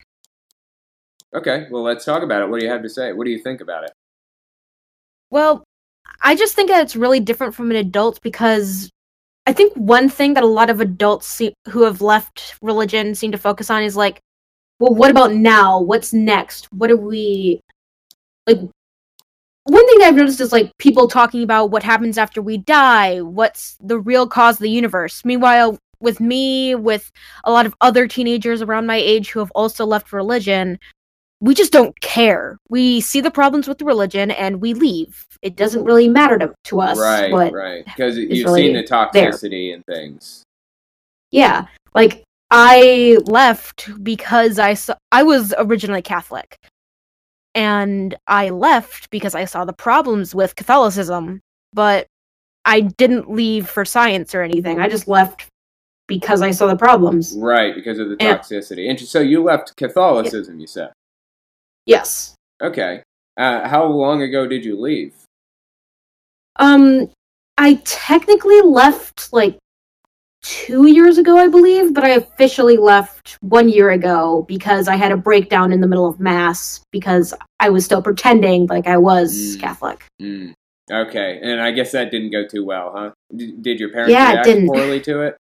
[1.32, 2.48] Okay, well let's talk about it.
[2.48, 3.12] What do you have to say?
[3.12, 3.92] What do you think about it?
[5.30, 5.62] Well,
[6.22, 8.90] I just think that it's really different from an adult because
[9.50, 13.32] I think one thing that a lot of adults see- who have left religion seem
[13.32, 14.20] to focus on is like,
[14.78, 15.80] well, what about now?
[15.80, 16.72] What's next?
[16.72, 17.60] What are we
[18.46, 18.58] like?
[19.64, 23.22] One thing that I've noticed is like people talking about what happens after we die,
[23.22, 25.24] what's the real cause of the universe.
[25.24, 27.10] Meanwhile, with me, with
[27.42, 30.78] a lot of other teenagers around my age who have also left religion,
[31.40, 32.58] we just don't care.
[32.68, 35.26] We see the problems with the religion and we leave.
[35.42, 36.98] It doesn't really matter to, to us.
[36.98, 37.84] right, right.
[37.84, 40.44] Because you've really seen the toxicity and things.
[41.30, 46.58] Yeah, like I left because I saw I was originally Catholic,
[47.54, 51.40] and I left because I saw the problems with Catholicism.
[51.72, 52.06] But
[52.64, 54.80] I didn't leave for science or anything.
[54.80, 55.46] I just left
[56.08, 57.36] because I saw the problems.
[57.38, 58.90] Right, because of the toxicity.
[58.90, 60.90] And so you left Catholicism, you said.
[61.86, 62.34] Yes.
[62.62, 63.02] Okay.
[63.36, 65.14] Uh, how long ago did you leave?
[66.56, 67.08] Um,
[67.56, 69.56] I technically left like
[70.42, 75.12] two years ago, I believe, but I officially left one year ago because I had
[75.12, 79.56] a breakdown in the middle of mass because I was still pretending like I was
[79.56, 79.60] Mm.
[79.60, 80.04] Catholic.
[80.20, 80.52] Mm.
[80.90, 83.10] Okay, and I guess that didn't go too well, huh?
[83.36, 84.66] D- did your parents Yeah, react didn't.
[84.66, 85.36] poorly to it?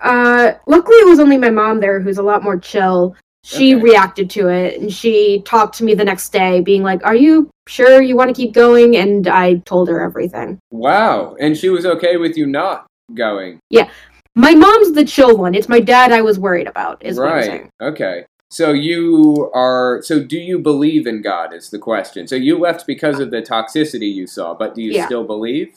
[0.00, 3.14] Uh, luckily it was only my mom there who's a lot more chill.
[3.44, 3.82] She Okay.
[3.82, 7.50] reacted to it and she talked to me the next day, being like, Are you
[7.68, 8.96] sure you want to keep going?
[8.96, 10.58] And I told her everything.
[10.70, 13.58] Wow, and she was okay with you not going.
[13.70, 13.90] Yeah
[14.34, 15.54] my mom's the chill one.
[15.54, 17.44] It's my dad I was worried about, is what I'm right.
[17.44, 17.70] saying.
[17.80, 18.26] Okay.
[18.50, 20.00] So you are.
[20.02, 21.52] So do you believe in God?
[21.52, 22.26] Is the question.
[22.28, 25.06] So you left because of the toxicity you saw, but do you Yeah.
[25.06, 25.74] still believe?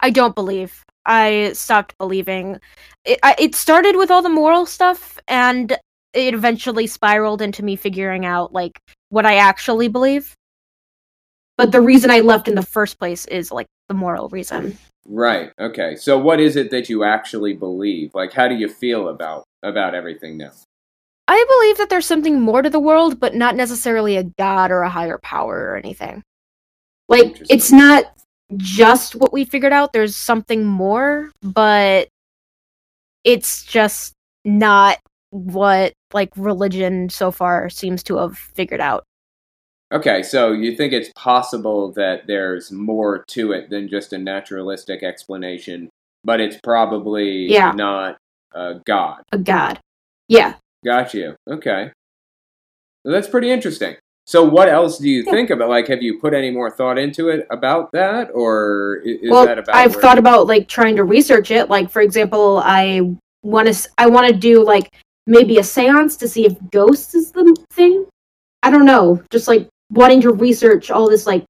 [0.00, 0.84] I don't believe.
[1.06, 2.58] I stopped believing.
[3.04, 5.76] It, I, it started with all the moral stuff, and
[6.12, 8.78] it eventually spiraled into me figuring out like
[9.10, 10.34] what I actually believe.
[11.56, 14.78] But the reason I left in the first place is like the moral reason.
[15.06, 15.50] Right.
[15.58, 15.96] Okay.
[15.96, 18.14] So what is it that you actually believe?
[18.14, 20.52] Like, how do you feel about about everything now?
[21.26, 24.82] I believe that there's something more to the world, but not necessarily a god or
[24.82, 26.22] a higher power or anything.
[27.08, 28.04] Like it's not
[28.56, 29.92] just what we figured out.
[29.92, 32.08] There's something more, but
[33.24, 34.98] it's just not
[35.30, 39.04] what like religion so far seems to have figured out.
[39.92, 45.02] Okay, so you think it's possible that there's more to it than just a naturalistic
[45.02, 45.88] explanation,
[46.24, 47.72] but it's probably Yeah.
[47.72, 48.18] not
[48.52, 49.22] a God.
[49.32, 49.80] A god.
[50.28, 50.54] Yeah.
[50.84, 51.36] Got you.
[51.50, 51.90] Okay.
[53.04, 53.96] Well, that's pretty interesting.
[54.26, 55.32] So, what else do you Yeah.
[55.32, 55.70] think about?
[55.70, 59.58] Like, have you put any more thought into it about that, or is well, that
[59.58, 59.74] about?
[59.74, 61.70] I've thought about like trying to research it.
[61.70, 64.92] Like for example, I want to I want to do like
[65.28, 68.06] maybe a séance to see if ghosts is the thing.
[68.62, 69.22] I don't know.
[69.30, 71.44] Just like wanting to research all this like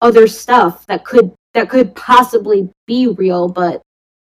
[0.00, 3.82] other stuff that could that could possibly be real, but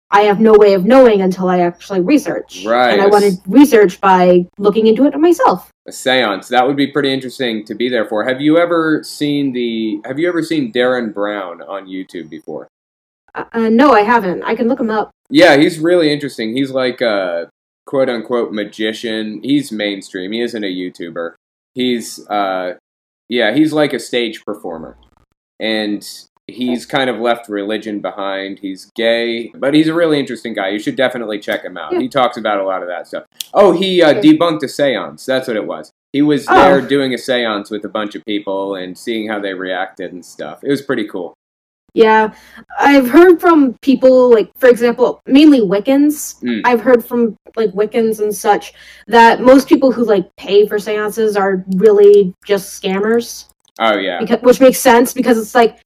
[0.10, 2.64] I have no way of knowing until I actually research.
[2.66, 2.94] Right.
[2.94, 5.70] And I want to research by looking into it myself.
[5.88, 6.48] a séance.
[6.48, 8.24] That would be pretty interesting to be there for.
[8.24, 10.00] Have you ever seen the?
[10.06, 12.68] Have you ever seen Derren Brown on YouTube before?
[13.36, 14.44] Uh, uh, no, I haven't.
[14.44, 15.12] I can look him up.
[15.30, 16.56] Yeah, he's really interesting.
[16.56, 17.50] He's like a
[17.88, 19.42] quote unquote magician.
[19.42, 20.32] He's mainstream.
[20.32, 21.34] He isn't a YouTuber.
[21.74, 22.76] He's uh
[23.30, 24.98] yeah, he's like a stage performer.
[25.60, 26.08] And
[26.48, 28.60] he's kind of left religion behind.
[28.60, 30.70] He's gay, but he's a really interesting guy.
[30.70, 31.94] You should definitely check him out.
[31.98, 33.26] He talks about a lot of that stuff.
[33.54, 35.26] Oh, he uh, debunked a séance.
[35.26, 35.92] That's what it was.
[36.14, 36.54] He was Oh.
[36.54, 40.24] there doing a séance with a bunch of people and seeing how they reacted and
[40.26, 40.64] stuff.
[40.64, 41.34] It was pretty cool.
[41.94, 42.34] Yeah,
[42.80, 46.40] I've heard from people like, for example, mainly Wiccans.
[46.44, 46.62] Mm.
[46.64, 48.74] I've heard from like Wiccans and such
[49.08, 53.48] that most people who like pay for seances are really just scammers,
[53.80, 54.20] Oh yeah.
[54.20, 55.80] because, which makes sense because it's like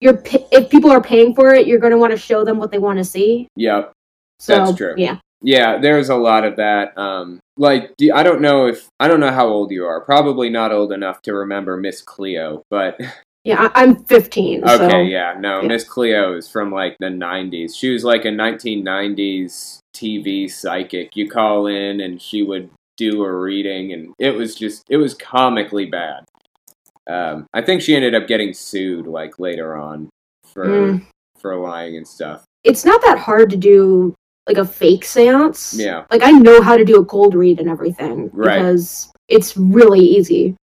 [0.00, 2.70] you're if people are paying for it, you're going to want to show them what
[2.72, 3.46] they want to see.
[3.56, 3.92] Yep.
[4.40, 4.94] So That's true.
[4.96, 6.96] yeah, Yeah, there's a lot of that.
[6.96, 10.00] Um, like, I don't know if I don't know how old you are.
[10.00, 12.98] Probably not old enough to remember Miss Cleo, but
[13.48, 14.62] yeah, I- I'm 15.
[14.64, 15.68] okay, so yeah, no, yeah.
[15.68, 17.74] Miss Cleo is from like the '90s.
[17.76, 21.16] She was like a 1990s TV psychic.
[21.16, 25.14] You call in and she would do a reading, and it was just it was
[25.14, 26.24] comically bad.
[27.08, 30.08] Um, I think she ended up getting sued like later on
[30.44, 31.06] for Mm.
[31.38, 32.44] for lying and stuff.
[32.64, 34.12] it's not that hard to do
[34.48, 35.74] like a fake seance.
[35.78, 36.04] Yeah.
[36.10, 38.56] Like I know how to do a cold read and everything Right.
[38.58, 40.56] because it's really easy.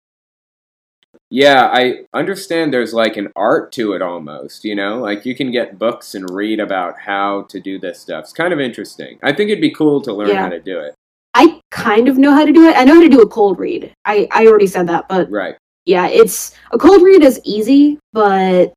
[1.36, 5.00] Yeah, I understand there's like an art to it almost, you know?
[5.00, 8.26] Like you can get books and read about how to do this stuff.
[8.26, 9.18] It's kind of interesting.
[9.24, 10.44] I think it'd be cool to learn Yeah.
[10.44, 10.94] how to do it.
[11.34, 12.78] I kind of know how to do it.
[12.78, 13.92] I know how to do a cold read.
[14.06, 15.56] I, I already said that, but Right.
[15.86, 18.72] yeah, it's a cold read is easy, but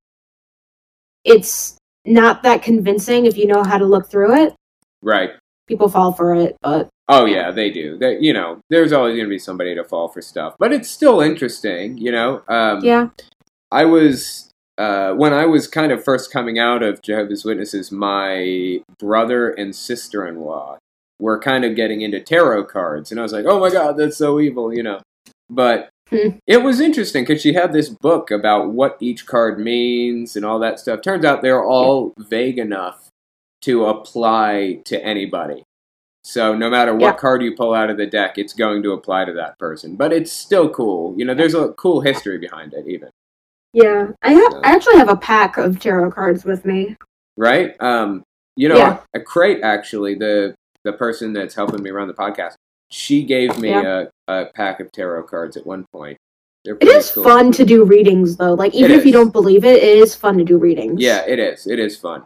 [1.24, 1.76] it's
[2.06, 4.54] not that convincing if you know how to look through it.
[5.02, 5.32] Right.
[5.66, 7.96] People fall for it, but Oh yeah, they do.
[7.96, 10.90] They, you know, there's always going to be somebody to fall for stuff, but it's
[10.90, 12.42] still interesting, you know?
[12.48, 13.08] Um yeah.
[13.70, 18.80] I was uh, when I was kind of first coming out of Jehovah's Witnesses, my
[18.98, 20.76] brother and sister in law
[21.18, 24.18] were kind of getting into tarot cards, and I was like, "Oh my god, that's
[24.18, 25.00] so evil," you know.
[25.48, 26.36] But Hmm.
[26.46, 30.58] it was interesting because she had this book about what each card means and all
[30.60, 31.00] that stuff.
[31.00, 33.08] Turns out they're all vague enough
[33.66, 35.64] to apply to anybody.
[36.22, 37.12] So no matter what Yeah.
[37.14, 39.96] card you pull out of the deck, it's going to apply to that person.
[39.96, 41.14] But it's still cool.
[41.16, 43.10] You know, there's a cool history behind it, even.
[43.72, 44.08] Yeah.
[44.22, 46.96] I have So- I actually have a pack of tarot cards with me.
[47.38, 47.76] right?
[47.80, 48.22] Um,
[48.56, 49.00] you know, Yeah.
[49.12, 50.54] a crate actually, the
[50.84, 52.54] the person that's helping me run the podcast,
[52.88, 54.04] She gave me Yeah.
[54.28, 56.16] a, a pack of tarot cards at one point.
[56.64, 57.24] It is cool.
[57.24, 58.54] fun to do readings though.
[58.54, 61.00] Like even if you don't believe it, it is fun to do readings.
[61.02, 61.66] Yeah, it is.
[61.66, 62.22] It is fun.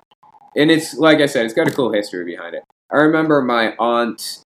[0.56, 2.62] And it's like I said, it's got a cool history behind it.
[2.92, 4.42] I remember my aunt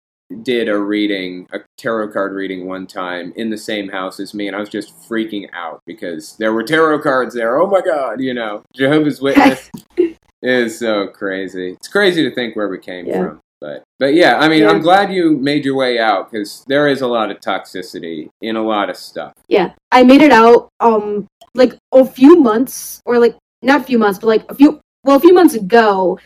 [0.42, 4.46] did a reading, a tarot card reading one time in the same house as me,
[4.46, 7.58] and I was just freaking out because there were tarot cards there.
[7.60, 9.70] Oh my god, you know, Jehovah's Witness
[10.42, 11.70] is so crazy.
[11.72, 13.18] It's crazy to think where we came Yeah.
[13.24, 13.40] from.
[13.60, 14.70] But but yeah, I mean, Yeah.
[14.70, 18.56] I'm glad you made your way out because there is a lot of toxicity in
[18.56, 19.34] a lot of stuff.
[19.48, 19.72] Yeah.
[19.92, 24.18] I made it out um like a few months or like not a few months,
[24.18, 26.18] but like a few well a few months ago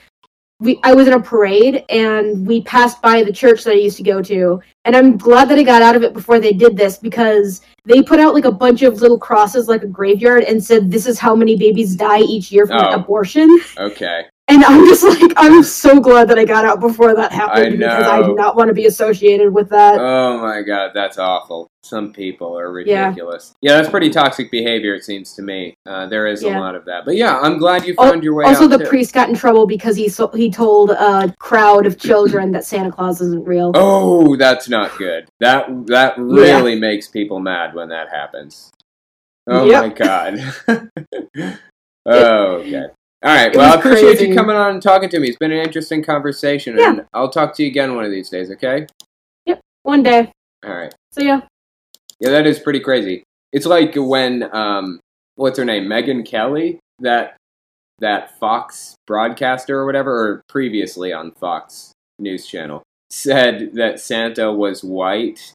[0.61, 3.97] we I was in a parade and we passed by the church that I used
[3.97, 6.77] to go to and I'm glad that I got out of it before they did
[6.77, 10.63] this because they put out like a bunch of little crosses like a graveyard and
[10.63, 12.95] said this is how many babies die each year from Oh.
[12.95, 13.49] abortion
[13.79, 14.25] Okay.
[14.49, 17.89] And I'm just like I'm so glad that I got out before that happened I
[17.89, 19.99] because I do not want to be associated with that.
[19.99, 21.69] Oh my god, that's awful.
[21.83, 23.55] Some people are ridiculous.
[23.61, 25.75] Yeah, that's pretty toxic behavior, it seems to me.
[25.87, 26.59] Uh, there is Yeah.
[26.59, 27.05] a lot of that.
[27.05, 28.49] But yeah, I'm glad you found your way out.
[28.55, 28.87] also, the too.
[28.87, 32.91] priest got in trouble because he so- he told a crowd of children that Santa
[32.93, 33.73] Claus isn't real.
[33.75, 35.27] Oh, that's not good.
[35.41, 38.71] That that really makes people mad when that happens.
[39.47, 39.83] Oh Yep.
[39.83, 40.55] my god.
[42.07, 42.87] oh, okay.
[43.25, 43.53] All right.
[43.53, 44.29] It Well, I appreciate crazy.
[44.29, 45.29] you coming on and talking to me.
[45.29, 46.91] It's been an interesting conversation, Yeah.
[46.91, 48.51] and I'll talk to you again one of these days.
[48.51, 48.87] Okay.
[49.47, 49.61] Yep.
[49.83, 50.31] One day.
[50.65, 50.95] All right.
[51.13, 51.41] So yeah,
[52.21, 53.23] Yeah, that is pretty crazy.
[53.53, 55.01] It's like when um,
[55.37, 57.37] what's her name, Megyn Kelly, that
[58.01, 64.83] that Fox broadcaster or whatever, or previously on Fox News Channel, said that Santa was
[64.83, 65.53] white,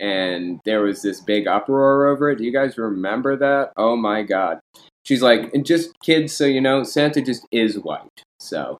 [0.00, 2.38] and there was this big uproar over it.
[2.38, 3.72] Do you guys remember that?
[3.76, 4.58] Oh my god!
[5.06, 8.02] She's like, and just kids, so you know, Santa just is white.
[8.40, 8.78] So,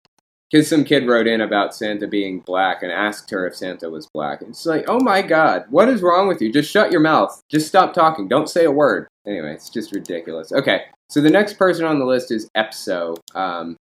[0.50, 4.08] because some kid wrote in about Santa being black and asked her if Santa was
[4.12, 4.40] black.
[4.40, 6.52] And it's like, oh my god, what is wrong with you?
[6.52, 7.40] Just shut your mouth.
[7.48, 8.26] Just stop talking.
[8.26, 9.06] Don't say a word.
[9.24, 10.50] Anyway, it's just ridiculous.
[10.52, 13.16] Okay, so the next person on the list is Epso.
[13.36, 13.76] Um,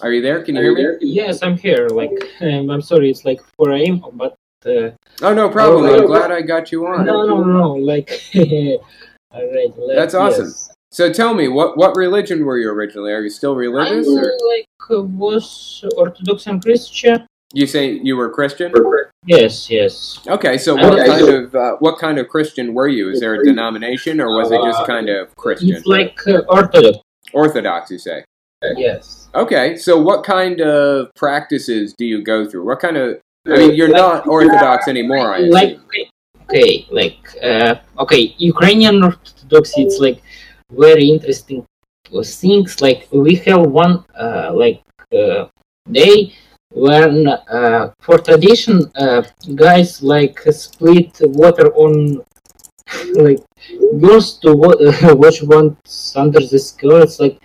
[0.00, 0.42] are you there?
[0.42, 1.08] Can you hear me?
[1.08, 1.88] Yes, I'm here.
[1.88, 4.34] Like, um, I'm sorry, it's like 4 a.m., but
[4.64, 4.90] uh,
[5.20, 5.84] Oh, no problem.
[5.84, 7.04] Oh, I'm glad I got you on.
[7.04, 9.72] no, no, no, like, all right.
[9.94, 10.46] That's awesome.
[10.46, 10.70] yes.
[10.92, 13.12] So tell me, what what religion were you originally?
[13.12, 14.24] Are you still religious, I or
[14.54, 17.26] like uh, was Orthodox and Christian.
[17.54, 18.72] you say you were Christian?
[19.24, 20.20] Yes, yes.
[20.26, 23.08] Okay, so what Okay, kind so- of uh, what kind of Christian were you?
[23.10, 25.70] Is there a denomination, or was it just kind of Christian?
[25.76, 26.98] It's like uh, Orthodox.
[27.32, 28.24] Orthodox, you say?
[28.76, 29.28] Yes.
[29.34, 32.66] Okay, so what kind of practices do you go through?
[32.66, 33.18] What kind of?
[33.46, 36.08] I mean, you're not Orthodox anymore, I like assume.
[36.50, 40.18] okay like uh, okay ukrainian orthodoxy it's like
[40.78, 41.66] very interesting
[42.24, 44.82] things like we have one uh, like
[45.16, 45.46] uh,
[45.90, 46.34] day
[46.70, 49.22] when uh, for tradition uh,
[49.54, 52.22] guys like split water on
[53.14, 53.40] like
[54.00, 54.76] girls to wa-
[55.14, 55.76] watch one
[56.16, 57.38] under the skirts like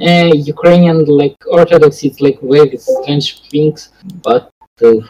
[0.00, 3.90] uh, Ukrainian like Orthodox it's like very strange things
[4.22, 4.50] but
[4.82, 5.00] uh,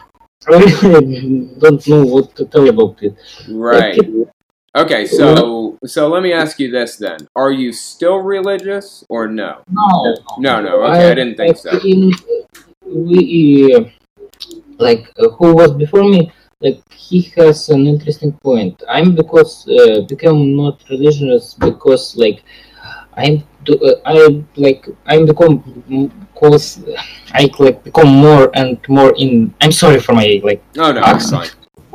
[0.49, 0.59] I
[0.91, 3.15] really don't know what to tell about it.
[3.49, 3.99] Right.
[4.77, 9.63] Okay, so so let me ask you this then: Are you still religious or no?
[9.71, 10.83] No, No, no.
[10.85, 11.79] Okay, I didn't think so.
[11.81, 12.13] In,
[12.85, 13.89] we
[14.77, 18.83] like uh, who was before me, like he has an interesting point.
[18.87, 22.43] I'm because uh, become not religious because like
[23.17, 25.57] I'm do, uh, I like I'm become
[26.33, 26.85] because
[27.33, 29.55] I like become more and more in.
[29.59, 31.49] I'm sorry for my like Oh no, fine.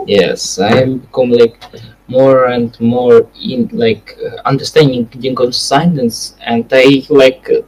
[0.07, 1.63] Yes, I am become like
[2.09, 7.63] more and more in like uh, understanding Lincoln science, and I like uh,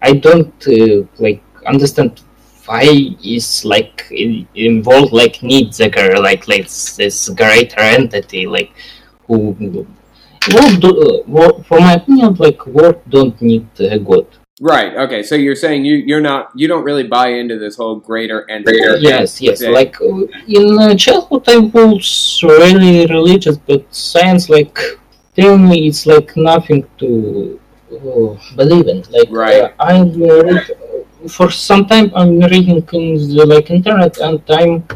[0.00, 2.20] I don't uh, like understand
[2.66, 2.84] why
[3.22, 5.42] is like in, involved like
[5.88, 8.72] girl like like this greater entity like
[9.26, 9.86] who.
[10.50, 11.22] What do,
[11.68, 14.26] for my opinion, like what don't need a god.
[14.62, 14.94] Right.
[14.94, 15.24] Okay.
[15.24, 18.78] So you're saying you you're not you don't really buy into this whole greater entity.
[19.00, 19.58] Yes, yes.
[19.58, 19.72] thing.
[19.74, 24.78] Like uh, in uh, childhood, I was really religious, but science, like,
[25.34, 27.58] tell me it's like nothing to
[27.90, 29.02] uh, believe in.
[29.10, 29.62] Like, Right.
[29.62, 30.62] uh, I read
[31.28, 32.12] for some time.
[32.14, 34.86] I'm reading in the like internet, and I'm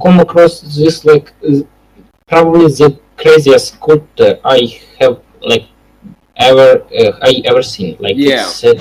[0.00, 1.66] come across this like uh,
[2.28, 4.58] probably the craziest quote uh, I
[5.00, 5.66] have like
[6.36, 7.96] ever uh, I ever seen.
[7.98, 8.46] Like, Yeah.
[8.46, 8.74] it's, uh,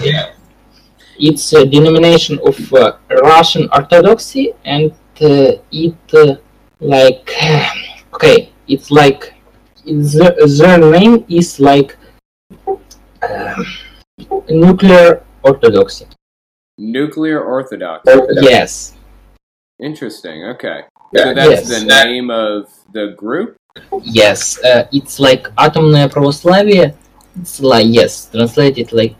[1.18, 6.36] it's a denomination of uh, Russian Orthodoxy, and uh, it uh,
[6.80, 7.30] like
[8.14, 9.34] okay, it's like
[9.84, 10.14] it's,
[10.58, 11.96] their name is like
[13.22, 13.66] um,
[14.48, 16.06] nuclear Orthodoxy.
[16.78, 18.04] Nuclear Orthodox.
[18.40, 18.94] Yes,
[19.80, 20.44] Interesting.
[20.44, 20.84] Okay.
[21.14, 21.68] So that's Yes.
[21.68, 23.56] the name of the group.
[24.02, 26.94] Yes, uh, it's like атомное православие.
[27.40, 29.16] It's like yes, translated like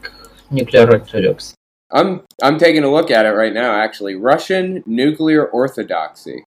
[0.51, 1.55] nuclear orthodoxy.
[1.92, 3.76] I'm I'm taking a look at it right now.
[3.76, 6.44] Actually, Russian nuclear orthodoxy.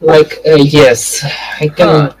[0.00, 1.24] Like uh, yes,
[1.60, 2.14] I can.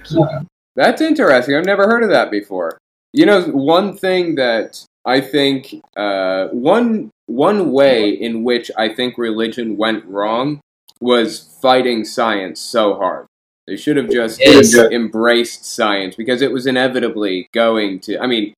[0.74, 1.54] That's interesting.
[1.54, 2.78] I've never heard of that before.
[3.12, 9.18] You know, one thing that I think uh, one one way in which I think
[9.18, 10.60] religion went wrong
[11.00, 13.26] was fighting science so hard.
[13.66, 14.74] They should have just Yes.
[14.74, 18.18] embraced science because it was inevitably going to.
[18.18, 18.54] I mean,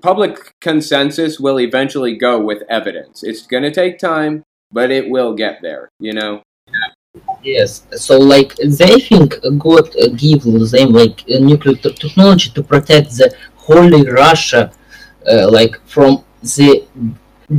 [0.00, 3.22] public consensus will eventually go with evidence.
[3.22, 5.88] It's going to take time, but it will get there.
[6.00, 6.42] You know.
[7.42, 12.62] Yes, so like they think God uh, give them like uh, nuclear te- technology to
[12.62, 14.72] protect the holy Russia,
[15.30, 16.86] uh, like from the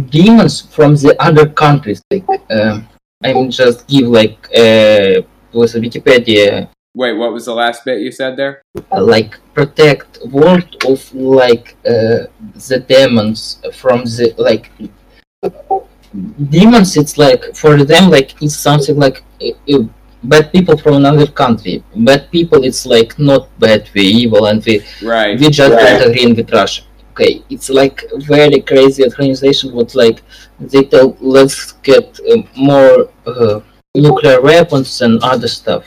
[0.09, 2.01] demons from the other countries.
[2.11, 2.88] Like um
[3.24, 5.21] I'm just give like uh,
[5.53, 8.62] with Wikipedia Wait, what was the last bit you said there?
[8.91, 12.26] uh, like protect world of like uh,
[12.70, 14.72] the demons from the like
[16.50, 19.84] demons it's like for them like it's something like uh, uh,
[20.24, 24.82] bad people from another country bad people it's like not bad we evil and we
[25.04, 25.39] Right.
[25.39, 26.00] we just Right.
[26.00, 28.04] don't agree with Russia okay it's like
[28.36, 30.22] very crazy organization what like
[30.60, 33.60] they tell let's get uh, more uh,
[33.96, 35.84] nuclear weapons and other stuff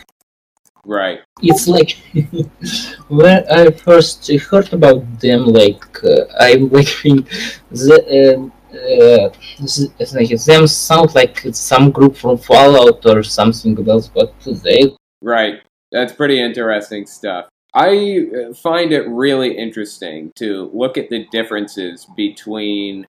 [0.89, 1.19] Right.
[1.43, 1.99] it's like
[3.09, 7.27] when I first heard about them, like uh, I'm waiting,
[7.71, 9.31] the, uh, uh,
[9.67, 14.33] z- like them sound like some group from Fallout or something else, but
[14.63, 15.61] they Right.
[15.93, 17.49] That's pretty interesting stuff.
[17.75, 23.07] I uh, find it really interesting to look at the differences between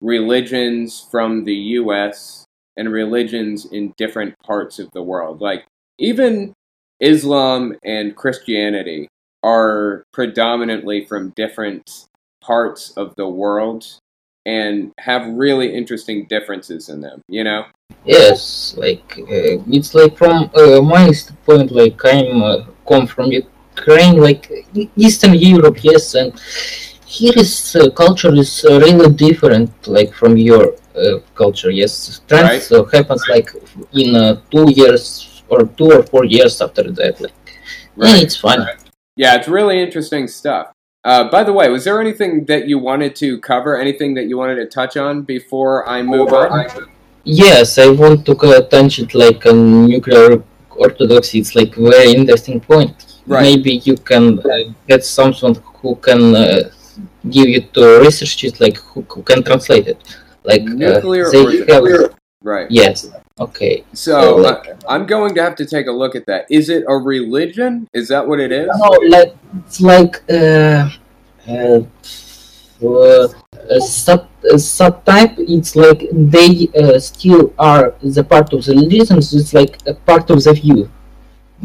[0.00, 2.44] religions from the US
[2.76, 5.40] and religions in different parts of the world.
[5.40, 5.64] Like,
[5.98, 6.54] even
[7.00, 9.08] Islam and Christianity
[9.42, 12.06] are predominantly from different
[12.42, 13.86] parts of the world
[14.46, 17.64] and have really interesting differences in them, you know?
[18.04, 21.12] yes, like uh, it's like from uh, my
[21.44, 24.50] point, like I'm uh, come from Ukraine, like
[24.96, 26.32] Eastern Europe, yes, and
[27.06, 31.70] here is uh, culture is uh, really different, like from your uh, culture.
[31.70, 33.50] Yes, trends uh, happens like
[33.92, 37.20] in uh, two years or two or four years after that.
[37.20, 37.32] Like,
[37.96, 38.66] yeah, it's fun.
[39.16, 40.72] Yeah, it's really interesting stuff.
[41.04, 43.78] Uh, by the way, was there anything that you wanted to cover?
[43.78, 46.66] Anything that you wanted to touch on before I move on?
[47.24, 51.38] Yes, I want to touch it like a nuclear orthodoxy.
[51.38, 53.20] It's like very interesting point.
[53.26, 53.42] Right.
[53.42, 56.70] Maybe you can uh, get someone who can uh,
[57.28, 60.16] give you to research it, like who, who can translate it.
[60.44, 62.14] Like uh, Nuclear they have.
[62.42, 62.70] Right.
[62.70, 63.08] Yes.
[63.40, 63.84] Okay.
[63.92, 66.46] So like- uh, I'm going to have to take a look at that.
[66.50, 67.88] Is it a religion?
[67.94, 68.68] Is that what it is?
[68.76, 69.34] No, like
[69.66, 70.90] it's like uh,
[71.48, 71.80] uh,
[72.82, 73.28] uh,
[73.70, 75.34] a sub a subtype.
[75.38, 79.32] It's like they uh, still are the part of the religions.
[79.34, 80.90] It's like a part of the view,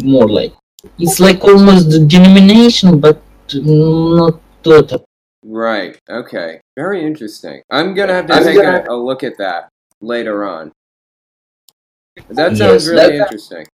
[0.03, 0.53] more like
[0.99, 3.21] it's like almost the denomination, but
[3.53, 5.05] not total.
[5.43, 5.97] Right.
[6.09, 6.59] Okay.
[6.75, 7.61] Very interesting.
[7.69, 9.69] I'm gonna have to I'm take gonna- a, a look at that
[10.01, 10.71] later on.
[12.29, 13.65] That sounds Yes, really that- interesting.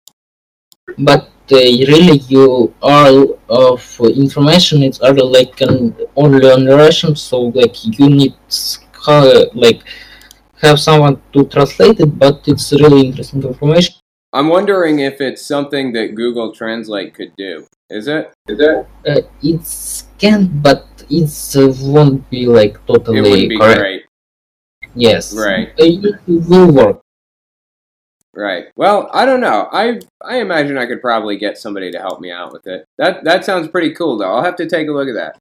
[0.99, 7.37] But uh, really, you all of information it's are like an only on Russian, so
[7.61, 8.35] like you need
[9.55, 9.81] like
[10.63, 12.19] have someone to translate it.
[12.19, 13.95] But it's really interesting information.
[14.33, 17.67] I'm wondering if it's something that Google Translate could do.
[17.89, 18.33] Is it?
[18.49, 18.87] Is it?
[19.07, 23.81] Uh, it's can, but it's uh, won't be like It totally wouldn't be correct.
[23.81, 24.03] great.
[24.95, 25.69] Yes, Right.
[25.79, 27.01] Uh, it will work.
[28.35, 28.67] Right.
[28.77, 29.69] Well, I don't know.
[29.73, 32.85] I I imagine I could probably get somebody to help me out with it.
[32.97, 34.33] That that sounds pretty cool, though.
[34.33, 35.39] I'll have to take a look at that.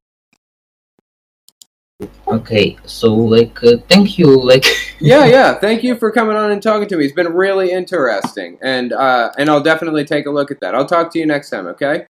[2.26, 4.64] Okay, so like uh, thank you, like
[5.00, 5.54] Yeah, yeah.
[5.54, 7.04] Thank you for coming on and talking to me.
[7.04, 10.74] It's been really interesting, and uh, and I'll definitely take a look at that.
[10.74, 11.66] I'll talk to you next time.
[11.68, 12.06] Okay?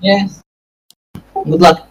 [0.00, 0.42] yes.
[1.34, 1.88] Good luck.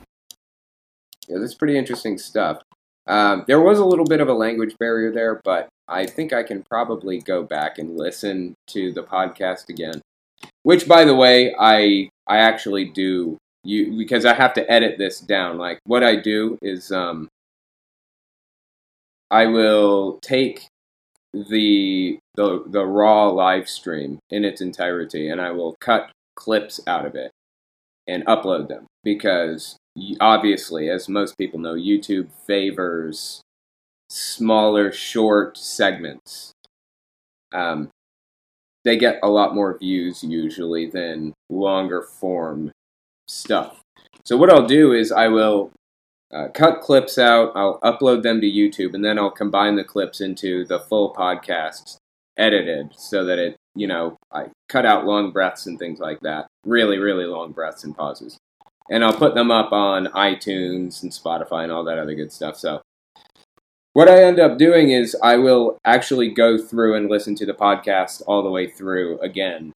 [1.27, 2.61] Yeah, that's pretty interesting stuff.
[3.07, 6.43] Um, there was a little bit of a language barrier there, but I think I
[6.43, 10.01] can probably go back and listen to the podcast again.
[10.63, 15.19] Which, by the way, I I actually do you because I have to edit this
[15.19, 15.57] down.
[15.57, 17.27] Like what I do is um,
[19.29, 20.67] I will take
[21.33, 27.05] the the the raw live stream in its entirety, and I will cut clips out
[27.05, 27.31] of it
[28.07, 29.77] and upload them because
[30.19, 33.41] obviously, as most people know, YouTube favors
[34.11, 36.51] smaller, short segments.
[37.53, 37.89] Um,
[38.83, 42.71] they get a lot more views usually than longer form
[43.27, 43.79] stuff.
[44.25, 45.71] So what I'll do is I will
[46.33, 50.21] uh, cut clips out, I'll upload them to YouTube, and then I'll combine the clips
[50.21, 51.97] into the full podcast
[52.37, 56.47] edited so that it, you know, I cut out long breaths and things like that.
[56.65, 58.37] Really, really long breaths and pauses.
[58.89, 62.57] And I'll put them up on iTunes and Spotify and all that other good stuff.
[62.57, 62.81] So
[63.93, 67.53] what I end up doing is I will actually go through and listen to the
[67.53, 69.73] podcast all the way through again,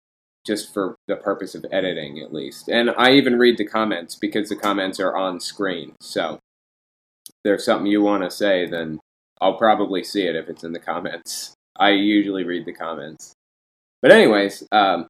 [0.46, 2.70] just for the purpose of editing at least.
[2.70, 5.94] And I even read the comments because the comments are on screen.
[6.00, 6.40] So
[7.28, 9.00] if there's something you want to say, then
[9.42, 11.54] I'll probably see it if it's in the comments.
[11.76, 13.34] I usually read the comments.
[14.04, 15.08] But anyways, um,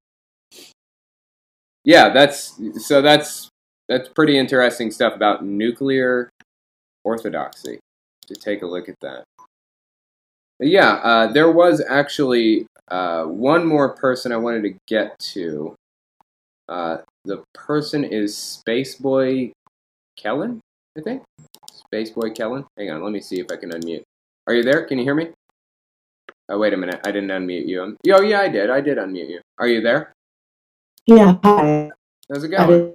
[1.84, 3.50] yeah, that's so that's
[3.90, 6.30] that's pretty interesting stuff about nuclear
[7.04, 7.80] orthodoxy
[8.34, 9.24] to take a look at that.
[10.60, 15.76] But yeah, uh, there was actually uh, one more person I wanted to get to.
[16.70, 19.52] Uh, the person is Spaceboy
[20.18, 20.60] Kellen,
[20.98, 21.24] I think.
[21.94, 22.66] Spaceboy Kellen.
[22.78, 24.04] Hang on, let me see if I can unmute.
[24.48, 24.86] Are you there?
[24.86, 25.30] Can you hear me?
[26.50, 27.00] Oh, wait a minute.
[27.06, 27.82] I didn't unmute you.
[27.82, 28.70] Um, oh, yeah, I did.
[28.70, 29.42] I did unmute you.
[29.58, 30.14] Are you there?
[31.06, 31.90] Yeah, hi.
[32.32, 32.94] How's it going?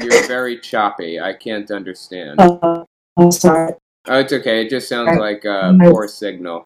[0.00, 1.20] You're very choppy.
[1.20, 2.40] I can't understand.
[2.40, 2.84] Uh,
[3.16, 3.74] I'm sorry.
[4.08, 4.64] Oh, it's okay.
[4.64, 6.64] It just sounds like a My- poor signal.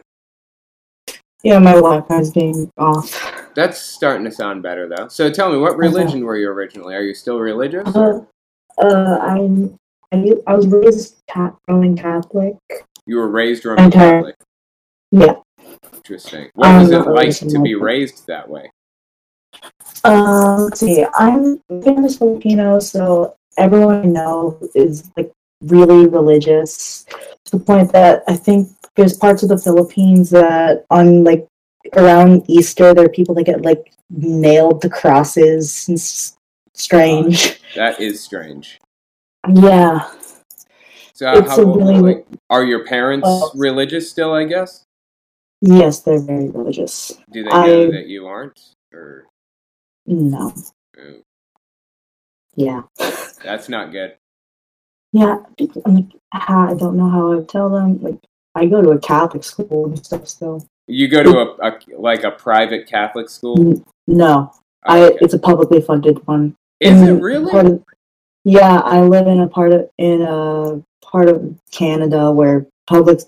[1.43, 3.51] Yeah, my Wi-Fi's being off.
[3.55, 5.09] That's starting to sound better, though.
[5.09, 6.95] So tell me, what religion were you originally?
[6.95, 7.89] Are you still religious?
[7.97, 8.21] Uh,
[8.79, 9.75] uh, I'm.
[10.13, 12.57] I, I was raised cat, Roman Catholic.
[13.07, 14.37] You were raised Roman Entire- Catholic.
[15.13, 15.35] Yeah.
[15.95, 16.51] Interesting.
[16.55, 18.71] What I'm was it like to be raised that way?
[20.05, 21.07] Um, let's see.
[21.15, 25.33] I'm famous Filipino, so everyone I know is like
[25.63, 27.05] really religious
[27.45, 31.47] to the point that I think there's parts of the Philippines that on like
[31.97, 36.37] around Easter there are people that get like nailed to crosses and s-
[36.75, 37.61] strange.
[37.77, 38.81] That is strange.
[39.55, 40.11] Yeah.
[41.15, 44.33] So It's how really- like, are your parents Uh, religious still?
[44.33, 44.85] I guess.
[45.61, 47.13] Yes, they're very religious.
[47.31, 48.59] Do they know I- that you aren't?
[48.93, 49.27] Or
[50.07, 50.53] No.
[50.99, 51.21] oh,
[52.57, 52.83] Yeah.
[53.45, 54.17] that's not good.
[55.13, 55.39] Yeah.
[55.85, 58.01] I'm like, how, I don't know how I tell them.
[58.03, 58.19] Like,
[58.55, 60.65] I go to a Catholic school and stuff still.
[60.87, 63.85] You go to a, a like a private Catholic school.
[64.09, 64.53] No,
[64.87, 66.57] Oh, I it's a publicly funded one.
[66.81, 67.53] Is it really?
[67.59, 67.85] of-
[68.45, 73.21] yeah, I live in a part of in a part of Canada where public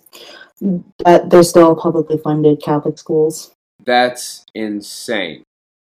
[1.05, 3.53] that there's still publicly funded Catholic schools.
[3.85, 5.43] That's insane.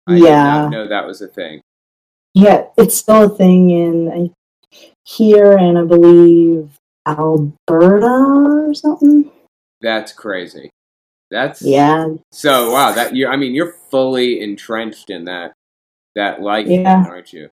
[0.07, 0.43] I did Yeah.
[0.43, 1.61] not know that was a thing.
[2.33, 4.31] Yeah, it's still a thing in I,
[5.09, 6.69] here and I believe
[7.07, 9.31] Alberta or something.
[9.81, 10.69] That's crazy.
[11.31, 15.53] That's Yeah, So wow, that you I mean you're fully entrenched in that
[16.15, 17.05] that life, Yeah.
[17.07, 17.49] aren't you?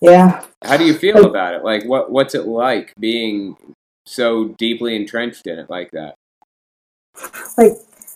[0.00, 0.44] yeah.
[0.62, 1.64] How do you feel about it?
[1.64, 3.56] Like what what's it like being
[4.06, 6.14] so deeply entrenched in it like that?
[7.56, 7.72] Like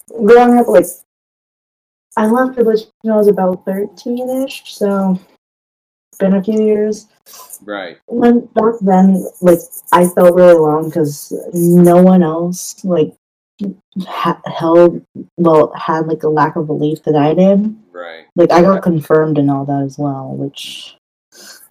[0.09, 0.87] growing up, like
[2.17, 5.38] I left religion when I was about thirteen-ish, so it's
[6.19, 7.07] been a few years.
[7.65, 7.99] Right.
[8.07, 9.59] when back then like
[9.93, 13.13] i felt really wrong because no one else like
[14.07, 15.05] ha- held
[15.37, 18.27] well had like a lack of belief that i did Right.
[18.37, 20.97] like i got confirmed and all that as well which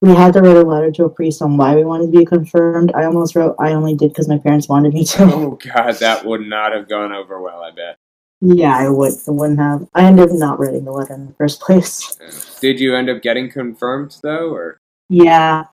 [0.02, 2.26] we had to write a letter to a priest on why we wanted to be
[2.26, 5.94] confirmed i almost wrote i only did because my parents wanted me to Oh god,
[6.02, 7.98] that would not have gone over well, I bet.
[8.42, 11.34] Yeah i would I wouldn't have i ended up not writing the letter in the
[11.34, 12.30] first place Yeah.
[12.62, 14.78] Did you end up getting confirmed though or
[15.10, 15.66] yeah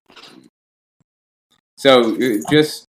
[1.77, 2.87] so uh, just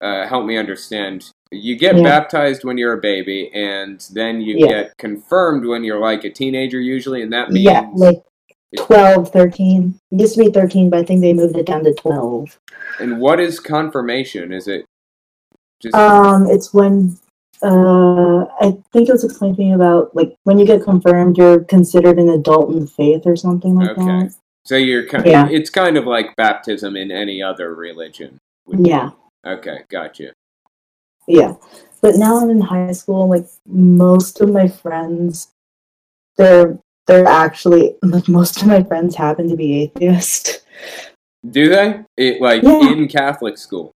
[0.00, 1.30] uh, help me understand.
[1.50, 2.02] You get Yeah.
[2.02, 4.68] baptized when you're a baby, and then you Yeah.
[4.68, 8.22] get confirmed when you're like a teenager, usually, and that means yeah like
[8.76, 11.92] 12 13 it used to be 13 but i think they moved it down to
[11.92, 12.58] 12
[13.00, 14.52] And what is confirmation?
[14.52, 14.84] Is it
[15.80, 17.18] just Um, it's when
[17.62, 21.64] uh, I think it was explained to me about like when you get confirmed, you're
[21.64, 24.02] considered an adult in the faith or something like that.
[24.02, 24.06] Okay.
[24.28, 24.34] that.
[24.64, 25.48] so you're kind Of, Yeah.
[25.50, 28.38] it's kind of like baptism in any other religion.
[28.68, 29.10] Yeah,
[29.46, 30.32] Okay, gotcha.
[31.26, 31.54] yeah.
[32.02, 33.28] But now I'm in high school.
[33.28, 35.48] Like most of my friends,
[36.36, 40.60] they're they're actually like most of my friends happen to be atheist.
[41.50, 42.00] Do they?
[42.16, 42.90] It like Yeah.
[42.92, 43.92] in Catholic school.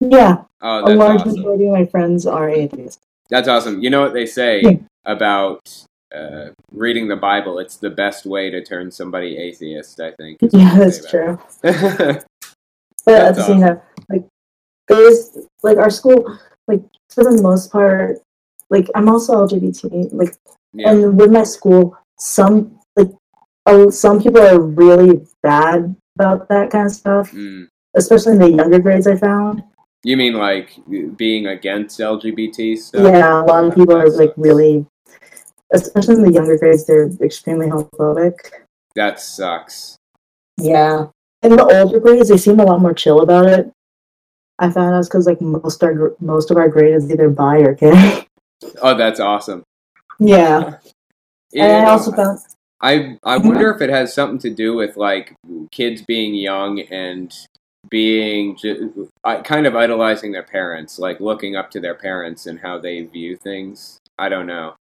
[0.00, 1.36] Yeah, Oh, a large awesome.
[1.38, 3.00] majority of my friends are atheists.
[3.28, 3.82] That's awesome.
[3.82, 4.72] You know what they say Yeah.
[5.04, 5.84] about
[6.14, 7.58] uh, reading the Bible?
[7.58, 10.00] It's the best way to turn somebody atheist.
[10.00, 10.38] I think.
[10.52, 11.38] Yeah, that's true.
[13.06, 13.80] But That's at the same time,
[14.10, 14.24] like
[14.88, 16.38] there's like our school,
[16.68, 18.18] like for the most part,
[18.68, 20.12] like I'm also LGBT.
[20.12, 20.34] Like
[20.74, 20.90] Yeah.
[20.90, 23.10] And with my school, some like
[23.66, 27.68] oh, some people are really bad about that kind of stuff, Mm.
[27.96, 29.06] especially in the younger grades.
[29.06, 29.62] I found.
[30.02, 30.78] You mean like
[31.16, 33.02] being against LGBT stuff?
[33.02, 34.86] Yeah, a lot of people are like really,
[35.72, 38.36] especially in the younger grades, they're extremely homophobic.
[38.96, 39.96] That sucks.
[40.56, 41.06] Yeah.
[41.42, 43.70] In the older grades, they seem a lot more chill about it.
[44.58, 47.74] I found out because like most our most of our grade is either bi or
[47.74, 48.26] gay.
[48.82, 49.62] Oh, that's awesome.
[50.18, 50.74] yeah.
[51.50, 52.38] Yeah, and I also found
[52.82, 55.34] I I wonder if it has something to do with like
[55.70, 57.34] kids being young and
[57.90, 58.56] being
[59.44, 63.36] kind of idolizing their parents, like looking up to their parents and how they view
[63.36, 63.98] things.
[64.18, 64.74] I don't know.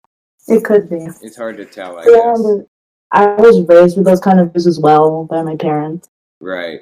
[0.47, 1.08] it could be.
[1.22, 1.97] It's hard to tell.
[1.99, 2.66] I Yeah, guess.
[3.12, 6.08] I was raised with those kind of views as well by my parents.
[6.41, 6.82] Right.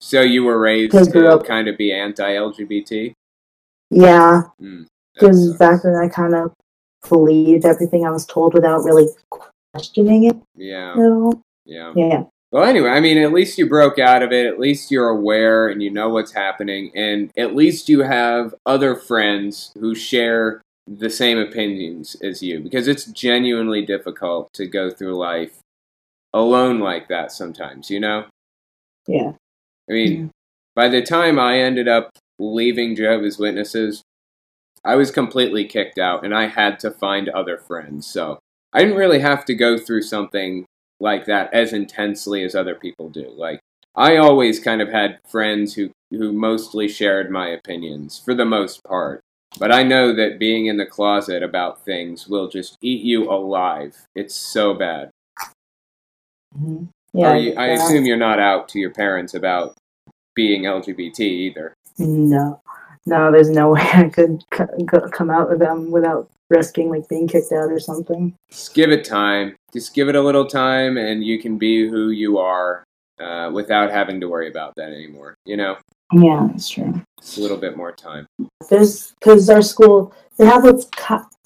[0.00, 3.12] So you were raised to up- kind of be anti-LGBT.
[3.90, 5.58] Yeah, Mm, because sucks.
[5.58, 6.52] back then I kind of
[7.08, 10.94] believed everything I was told without really questioning it yeah,
[11.66, 11.92] yeah.
[11.94, 12.24] Yeah.
[12.54, 14.46] Well, anyway, I mean, at least you broke out of it.
[14.46, 18.94] At least you're aware and you know what's happening, and at least you have other
[18.94, 22.60] friends who share the same opinions as you.
[22.60, 25.58] Because it's genuinely difficult to go through life
[26.32, 27.90] alone like that sometimes.
[27.90, 28.26] You know,
[29.08, 29.32] Yeah.
[29.90, 30.30] I mean,
[30.76, 34.04] by the time I ended up leaving Jehovah's Witnesses,
[34.84, 38.06] I was completely kicked out, and I had to find other friends.
[38.06, 38.38] So
[38.72, 40.66] I didn't really have to go through something
[41.04, 43.30] like that as intensely as other people do.
[43.36, 43.60] Like
[43.94, 48.82] I always kind of had friends who who mostly shared my opinions for the most
[48.82, 49.20] part.
[49.58, 53.94] But I know that being in the closet about things will just eat you alive.
[54.16, 55.10] It's so bad.
[56.58, 56.88] Mhm.
[57.12, 57.30] Yeah.
[57.32, 57.74] Are you, I yeah.
[57.74, 59.74] assume you're not out to your parents about
[60.34, 61.74] being LGBT either.
[61.98, 62.60] No,
[63.06, 67.08] no, there's no way I could c- go- come out with them without risking like
[67.08, 68.34] being kicked out or something.
[68.50, 69.56] Just give it time.
[69.72, 72.84] Just give it a little time, and you can be who you are
[73.20, 75.34] uh, without having to worry about that anymore.
[75.44, 75.76] You know,
[76.12, 77.00] Yeah, that's true.
[77.20, 78.26] just a little bit more time.
[78.70, 80.86] There's because our school they have what's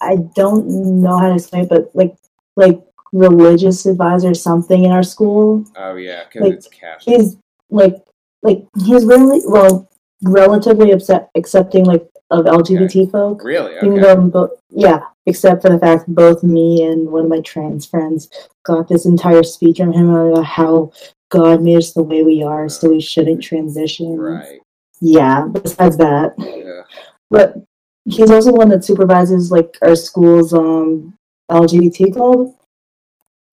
[0.00, 0.66] I don't
[1.00, 2.14] know how to explain, it, but like
[2.56, 2.80] like
[3.12, 5.64] religious advisor or something in our school.
[5.76, 7.16] Oh yeah, because Like, it's Catholic.
[7.16, 7.36] He's
[7.70, 7.96] like
[8.42, 9.88] like he's really well
[10.22, 13.42] relatively upset accepting like of LGBT folk.
[13.42, 13.76] Really?
[13.76, 14.02] Even Okay.
[14.02, 17.86] though bo- yeah, except for the fact that both me and one of my trans
[17.86, 18.28] friends
[18.64, 20.90] got this entire speech from him about how
[21.30, 24.18] God made us the way we are, so we shouldn't transition.
[24.18, 24.60] Right.
[25.00, 25.46] Yeah.
[25.46, 26.82] Besides that, Yeah.
[27.30, 27.56] but
[28.04, 31.14] he's also one that supervises like our school's um
[31.50, 32.54] LGBT club.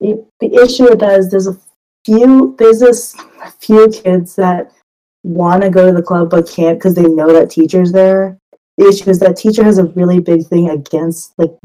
[0.00, 1.56] The, the issue with that is there's a
[2.04, 3.16] few there's this
[3.60, 4.70] few kids that
[5.24, 8.38] want to go to the club but can't because they know that teacher's there.
[8.76, 11.56] The issue is that teacher has a really big thing against like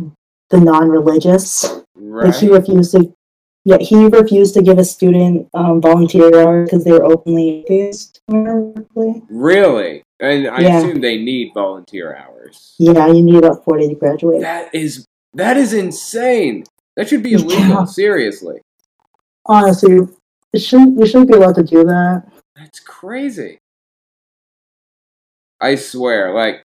[0.49, 1.82] the non-religious.
[1.95, 2.28] Right.
[2.28, 3.14] Like he refused to.
[3.64, 8.20] Yeah, he refused to give a student um, volunteer hours because they were openly atheist.
[8.28, 10.01] Really?
[10.20, 10.78] And I Yeah.
[10.80, 12.74] assume they need volunteer hours.
[12.80, 14.41] Yeah, you need about forty to graduate.
[14.41, 15.05] That is
[15.36, 16.64] that is insane.
[16.95, 17.55] That should be illegal.
[17.55, 17.86] Yeah.
[17.86, 18.62] Seriously.
[19.45, 20.07] Honestly,
[20.53, 20.95] it shouldn't.
[20.97, 22.24] We shouldn't be allowed to do that.
[22.55, 23.59] That's crazy.
[25.59, 26.64] I swear, like,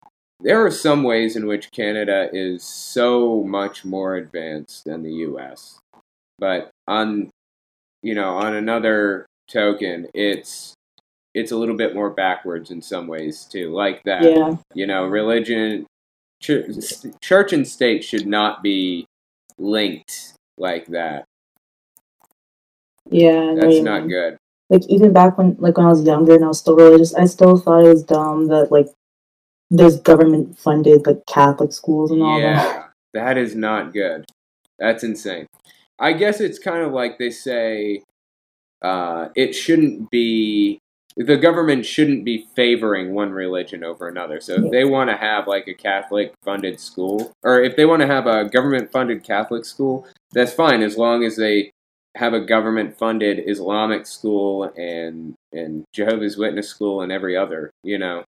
[0.42, 5.78] there are some ways in which Canada is so much more advanced than the US.
[6.38, 7.30] But on,
[8.02, 10.74] you know, on another token, it's
[11.34, 13.70] it's a little bit more backwards in some ways too.
[13.72, 15.86] Like that, Yeah, you know, religion,
[16.42, 16.66] church,
[17.22, 19.06] church and state should not be
[19.58, 21.24] linked like that.
[23.10, 23.54] yeah.
[23.56, 24.36] That's not good.
[24.70, 27.26] Like even back when, like when I was younger and I was still religious, I
[27.26, 28.88] still thought it was dumb that like
[29.70, 32.42] there's government funded like Catholic schools and all that.
[32.42, 34.24] Yeah, that is not good.
[34.78, 35.46] That's insane.
[35.98, 38.02] I guess it's kind of like they say
[38.82, 40.78] uh, it shouldn't be
[41.16, 44.40] the government shouldn't be favoring one religion over another.
[44.40, 44.70] So if Yeah.
[44.70, 48.26] they want to have like a Catholic funded school, or if they want to have
[48.26, 51.70] a government funded Catholic school, that's fine as long as they
[52.16, 57.98] have a government funded Islamic school and and Jehovah's Witness school and every other, you
[57.98, 58.24] know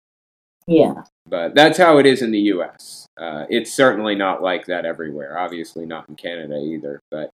[0.67, 3.07] Yeah, but that's how it is in the U.S.
[3.19, 5.39] Uh, it's certainly not like that everywhere.
[5.39, 7.01] Obviously, not in Canada either.
[7.11, 7.31] But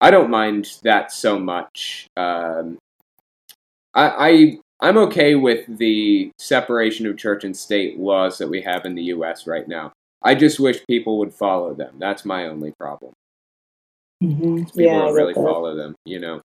[0.00, 2.06] I don't mind that so much.
[2.16, 2.78] Um,
[3.94, 8.84] I, I I'm okay with the separation of church and state laws that we have
[8.86, 9.46] in the U.S.
[9.46, 9.92] right now.
[10.22, 11.96] I just wish people would follow them.
[11.98, 13.12] That's my only problem.
[14.22, 16.40] hmm People yeah, don't really follow them, you know.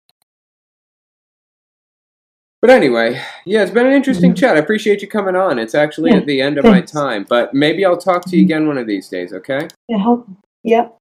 [2.65, 4.37] But anyway, yeah, it's been an interesting Mhm.
[4.37, 4.55] chat.
[4.55, 5.59] I appreciate you coming on.
[5.59, 6.95] It's actually Yeah, at the end of thanks.
[6.95, 8.45] my time, but maybe I'll talk to you Mhm.
[8.45, 9.67] again one of these days, okay?
[9.87, 10.15] Yeah.
[10.63, 10.97] Yep.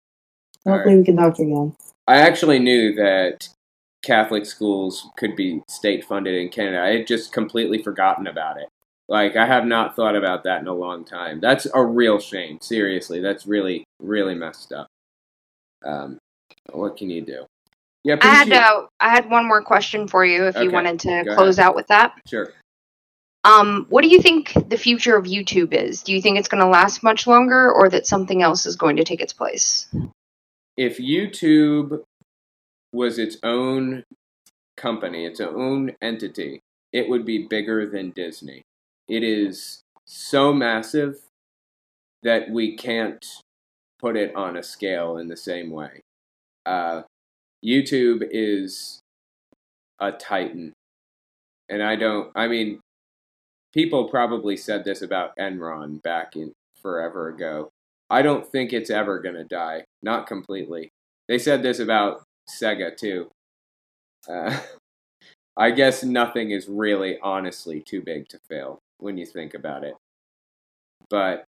[0.69, 1.75] Hopefully, we can talk again.
[2.07, 3.49] I actually knew that
[4.03, 6.83] Catholic schools could be state funded in Canada.
[6.83, 8.69] I had just completely forgotten about it.
[9.09, 11.41] Like I have not thought about that in a long time.
[11.41, 12.59] That's a real shame.
[12.61, 14.89] Seriously, that's really really messed up.
[15.83, 16.19] Um,
[16.75, 17.47] what can you do?
[18.05, 21.25] Yeah, I had uh, I had one more question for you if you wanted to
[21.25, 22.15] go close out with that.
[22.27, 22.53] sure.
[23.45, 26.03] Um, what do you think the future of YouTube is?
[26.03, 28.97] Do you think it's going to last much longer, or that something else is going
[28.97, 29.87] to take its place?
[30.77, 32.03] if YouTube
[32.93, 34.05] was its own
[34.77, 36.61] company, its own entity,
[36.93, 38.63] it would be bigger than Disney.
[39.09, 41.21] It is so massive
[42.23, 43.25] that we can't
[43.99, 46.01] put it on a scale in the same way.
[46.67, 47.03] Uh,
[47.65, 49.01] YouTube is
[50.01, 50.73] a titan.
[51.69, 52.81] And I don't, I mean,
[53.73, 57.71] people probably said this about Enron back in forever ago.
[58.11, 59.85] I don't think it's ever going to die.
[60.03, 60.91] Not completely.
[61.27, 63.31] They said this about Sega too.
[64.29, 64.59] Uh,
[65.57, 69.95] I guess nothing is really honestly too big to fail when you think about it.
[71.09, 71.45] But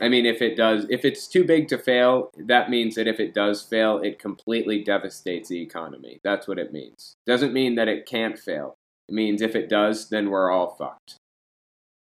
[0.00, 3.20] I mean, if it does, if it's too big to fail, that means that if
[3.20, 6.20] it does fail, it completely devastates the economy.
[6.24, 7.16] That's what it means.
[7.26, 8.76] Doesn't mean that it can't fail.
[9.08, 11.16] It means if it does, then we're all fucked.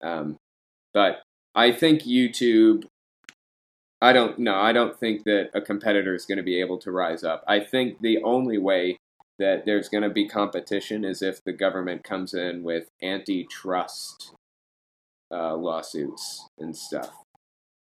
[0.03, 0.37] Um,
[0.93, 1.21] but
[1.53, 2.85] I think YouTube.
[4.01, 4.55] I don't know.
[4.55, 7.43] I don't think that a competitor is going to be able to rise up.
[7.47, 8.97] I think the only way
[9.39, 14.33] that there's going to be competition is if the government comes in with antitrust
[15.31, 17.24] uh, lawsuits and stuff.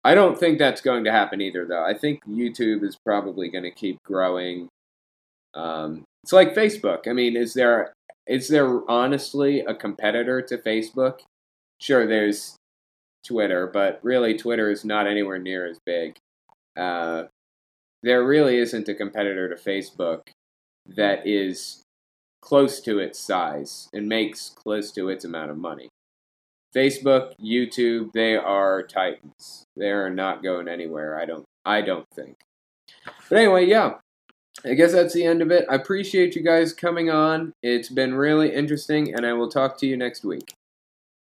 [0.06, 1.84] I don't think that's going to happen either, though.
[1.84, 4.70] I think YouTube is probably going to keep growing.
[5.56, 7.08] Um, it's like Facebook.
[7.08, 7.91] I mean, is there
[8.28, 11.22] is there honestly a competitor to Facebook?
[11.80, 12.56] Sure, there's
[13.26, 16.18] Twitter, but really Twitter is not anywhere near as big.
[16.78, 17.24] Uh,
[18.03, 20.28] there really isn't a competitor to Facebook
[20.86, 21.82] that is
[22.43, 25.89] close to its size and makes close to its amount of money.
[26.76, 29.64] Facebook, YouTube, they are titans.
[29.78, 31.18] They are not going anywhere.
[31.20, 32.38] I don't I don't think.
[33.30, 33.96] But anyway, yeah.
[34.64, 35.66] I guess that's the end of it.
[35.70, 37.54] I appreciate you guys coming on.
[37.62, 40.54] It's been really interesting and I will talk to you next week.